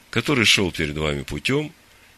который 0.09 0.43
шел 0.43 0.71
перед 0.71 0.97
вами 0.97 1.23
путем, 1.23 1.73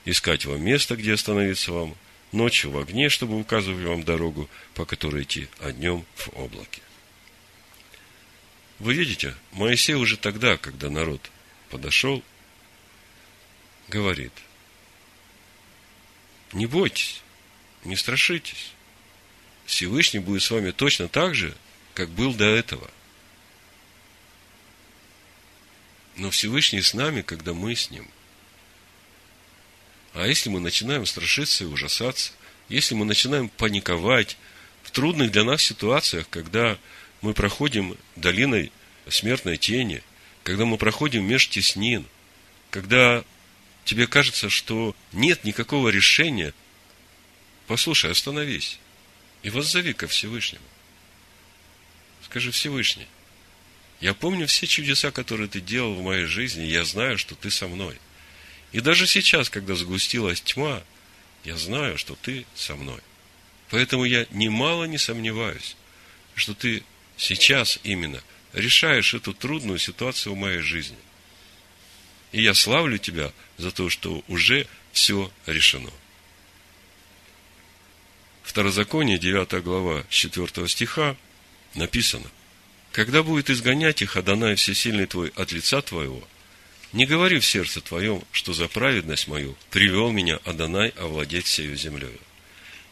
искать 0.06 0.46
вам 0.46 0.64
место, 0.64 0.96
где 0.96 1.14
остановиться 1.14 1.72
вам, 1.72 1.96
ночью 2.32 2.72
в 2.72 2.80
огне, 2.80 3.10
чтобы 3.10 3.40
указывать 3.40 3.86
вам 3.86 4.04
дорогу, 4.04 4.50
по 4.74 4.86
которой 4.86 5.24
идти, 5.24 5.48
а 5.60 5.72
днем 5.72 6.06
в 6.16 6.30
облаке. 6.36 6.82
Вы 8.80 8.96
видите, 8.96 9.36
Моисей 9.52 9.96
уже 9.96 10.18
тогда, 10.18 10.58
когда 10.58 10.90
народ 10.90 11.30
подошел, 11.70 12.24
говорит, 13.88 14.34
не 16.54 16.66
бойтесь, 16.66 17.22
не 17.84 17.96
страшитесь. 17.96 18.72
Всевышний 19.66 20.20
будет 20.20 20.42
с 20.42 20.52
вами 20.52 20.72
точно 20.72 21.08
так 21.08 21.36
же, 21.36 21.56
как 21.94 22.10
был 22.10 22.34
до 22.34 22.46
этого. 22.46 22.90
Но 26.16 26.32
Всевышний 26.32 26.82
с 26.82 26.94
нами, 26.94 27.22
когда 27.22 27.54
мы 27.54 27.76
с 27.76 27.92
Ним. 27.92 28.10
А 30.14 30.28
если 30.28 30.50
мы 30.50 30.60
начинаем 30.60 31.06
страшиться 31.06 31.64
и 31.64 31.68
ужасаться, 31.68 32.34
если 32.68 32.96
мы 32.96 33.06
начинаем 33.06 33.48
паниковать 33.48 34.38
в 34.84 34.92
трудных 34.92 35.32
для 35.32 35.44
нас 35.44 35.62
ситуациях, 35.62 36.28
когда 36.30 36.78
мы 37.22 37.34
проходим 37.34 37.98
долиной 38.16 38.72
смертной 39.08 39.58
тени, 39.58 40.04
когда 40.44 40.66
мы 40.66 40.78
проходим 40.78 41.26
меж 41.26 41.48
теснин, 41.48 42.06
когда 42.72 43.24
тебе 43.90 44.06
кажется, 44.06 44.52
что 44.52 44.96
нет 45.14 45.46
никакого 45.46 45.90
решения, 45.90 46.54
послушай, 47.66 48.12
остановись 48.12 48.78
и 49.42 49.50
воззови 49.50 49.94
ко 49.94 50.08
Всевышнему. 50.08 50.64
Скажи, 52.24 52.52
Всевышний, 52.52 53.08
я 54.00 54.14
помню 54.14 54.46
все 54.46 54.68
чудеса, 54.68 55.10
которые 55.10 55.50
ты 55.50 55.60
делал 55.60 55.96
в 55.96 56.04
моей 56.04 56.26
жизни, 56.26 56.68
и 56.68 56.72
я 56.72 56.86
знаю, 56.86 57.18
что 57.18 57.34
ты 57.34 57.50
со 57.50 57.68
мной. 57.68 57.98
И 58.74 58.80
даже 58.80 59.08
сейчас, 59.08 59.50
когда 59.50 59.74
сгустилась 59.74 60.42
тьма, 60.42 60.84
я 61.44 61.58
знаю, 61.58 61.98
что 61.98 62.14
ты 62.14 62.46
со 62.54 62.76
мной. 62.76 63.02
Поэтому 63.72 64.06
я 64.06 64.28
немало 64.30 64.84
не 64.84 65.00
сомневаюсь, 65.00 65.76
что 66.36 66.54
ты 66.54 66.84
сейчас 67.18 67.80
именно 67.82 68.22
решаешь 68.54 69.16
эту 69.16 69.34
трудную 69.34 69.80
ситуацию 69.80 70.36
в 70.36 70.38
моей 70.38 70.60
жизни. 70.60 70.98
И 72.32 72.42
я 72.42 72.54
славлю 72.54 72.98
тебя 72.98 73.32
за 73.58 73.72
то, 73.72 73.90
что 73.90 74.24
уже 74.28 74.68
все 74.92 75.32
решено. 75.46 75.90
Второзаконие, 78.44 79.20
9 79.20 79.64
глава, 79.64 80.04
4 80.10 80.68
стиха 80.68 81.16
написано, 81.76 82.30
«Когда 82.92 83.22
будет 83.22 83.50
изгонять 83.50 84.02
их 84.02 84.18
Адонай 84.18 84.56
Всесильный 84.56 85.06
твой 85.06 85.30
от 85.36 85.52
лица 85.52 85.82
твоего, 85.82 86.28
не 86.92 87.06
говори 87.06 87.40
в 87.40 87.46
сердце 87.46 87.82
твоем, 87.82 88.24
что 88.32 88.54
за 88.54 88.68
праведность 88.68 89.28
мою 89.28 89.56
привел 89.70 90.12
меня 90.12 90.40
Адонай 90.46 90.90
овладеть 90.90 91.46
сею 91.46 91.76
землею, 91.76 92.20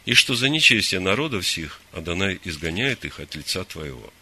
и 0.05 0.13
что 0.13 0.35
за 0.35 0.49
нечестие 0.49 0.99
народов 0.99 1.47
сих 1.47 1.81
Адонай 1.91 2.39
изгоняет 2.43 3.05
их 3.05 3.19
от 3.19 3.33
лица 3.35 3.63
твоего. 3.63 4.13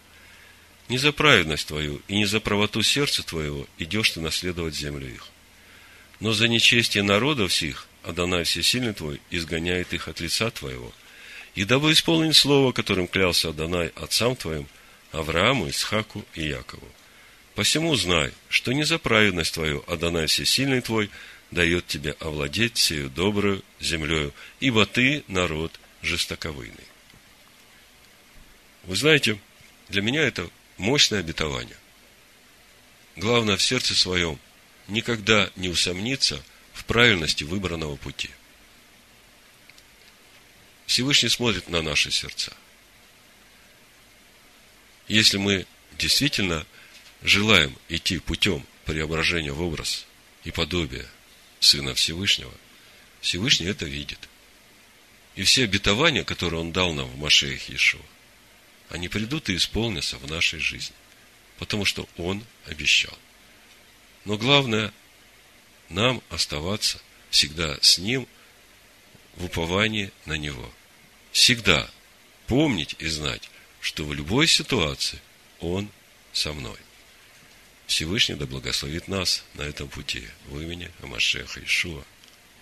Не 0.88 0.98
за 0.98 1.12
праведность 1.12 1.68
твою 1.68 2.02
и 2.08 2.16
не 2.16 2.26
за 2.26 2.40
правоту 2.40 2.82
сердца 2.84 3.24
твоего 3.24 3.68
идешь 3.78 4.12
ты 4.12 4.22
наследовать 4.22 4.76
землю 4.76 5.08
их. 5.08 5.28
Но 6.20 6.32
за 6.32 6.48
нечестие 6.48 7.04
народов 7.04 7.54
сих 7.54 7.88
Адонай 8.04 8.44
Всесильный 8.44 8.94
твой 8.94 9.20
изгоняет 9.32 9.94
их 9.94 10.08
от 10.08 10.20
лица 10.20 10.52
твоего. 10.52 10.94
И 11.56 11.66
дабы 11.66 11.92
исполнить 11.92 12.36
слово, 12.36 12.72
которым 12.72 13.08
клялся 13.08 13.50
Адонай 13.50 13.88
отцам 13.96 14.36
твоим, 14.36 14.68
Аврааму, 15.12 15.70
Исхаку 15.70 16.24
и 16.36 16.44
Якову. 16.44 16.88
Посему 17.56 17.96
знай, 17.96 18.32
что 18.50 18.74
не 18.74 18.84
за 18.84 19.00
праведность 19.00 19.54
твою 19.54 19.84
Адонай 19.88 20.28
Всесильный 20.28 20.82
твой 20.82 21.10
дает 21.50 21.88
тебе 21.88 22.16
овладеть 22.20 22.78
сею 22.78 23.10
добрую 23.10 23.64
землею, 23.80 24.34
ибо 24.60 24.86
ты 24.86 25.24
народ 25.28 25.80
жестоковыйный. 26.02 26.76
Вы 28.84 28.96
знаете, 28.96 29.40
для 29.90 30.02
меня 30.02 30.22
это 30.22 30.48
мощное 30.78 31.20
обетование. 31.20 31.78
Главное 33.16 33.58
в 33.58 33.64
сердце 33.64 33.96
своем 33.96 34.40
никогда 34.88 35.50
не 35.56 35.70
усомниться 35.70 36.44
в 36.74 36.86
правильности 36.86 37.44
выбранного 37.44 37.96
пути. 37.96 38.30
Всевышний 40.86 41.30
смотрит 41.30 41.70
на 41.70 41.82
наши 41.82 42.12
сердца. 42.12 42.54
Если 45.08 45.38
мы 45.38 45.66
действительно 45.98 46.66
желаем 47.22 47.76
идти 47.90 48.20
путем 48.20 48.66
преображения 48.86 49.52
в 49.52 49.62
образ 49.62 50.06
и 50.44 50.52
подобие 50.52 51.08
Сына 51.60 51.96
Всевышнего, 51.96 52.54
Всевышний 53.22 53.68
это 53.68 53.86
видит. 53.86 54.20
И 55.36 55.44
все 55.44 55.64
обетования, 55.64 56.24
которые 56.24 56.62
Он 56.62 56.72
дал 56.72 56.94
нам 56.94 57.08
в 57.08 57.18
Машеях 57.18 57.70
Иешуа, 57.70 58.02
они 58.90 59.08
придут 59.08 59.50
и 59.50 59.56
исполнятся 59.56 60.18
в 60.18 60.30
нашей 60.30 60.60
жизни. 60.60 60.96
Потому 61.58 61.86
что 61.86 62.08
Он 62.18 62.44
обещал. 62.66 63.18
Но 64.26 64.38
главное, 64.38 64.94
нам 65.90 66.22
оставаться 66.30 67.00
всегда 67.30 67.78
с 67.82 67.98
Ним 67.98 68.28
в 69.36 69.46
уповании 69.46 70.12
на 70.26 70.34
Него. 70.34 70.72
Всегда 71.32 71.90
помнить 72.48 72.96
и 73.00 73.08
знать, 73.08 73.50
что 73.82 74.06
в 74.06 74.14
любой 74.14 74.48
ситуации 74.48 75.20
Он 75.60 75.90
со 76.34 76.54
мной. 76.54 76.78
Всевышний 77.88 78.36
да 78.36 78.46
благословит 78.46 79.08
нас 79.08 79.44
на 79.54 79.62
этом 79.62 79.88
пути 79.88 80.28
в 80.48 80.60
имени 80.60 80.92
Амашеха 81.02 81.64
Ишуа. 81.64 82.04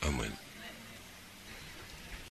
Аминь. 0.02 0.34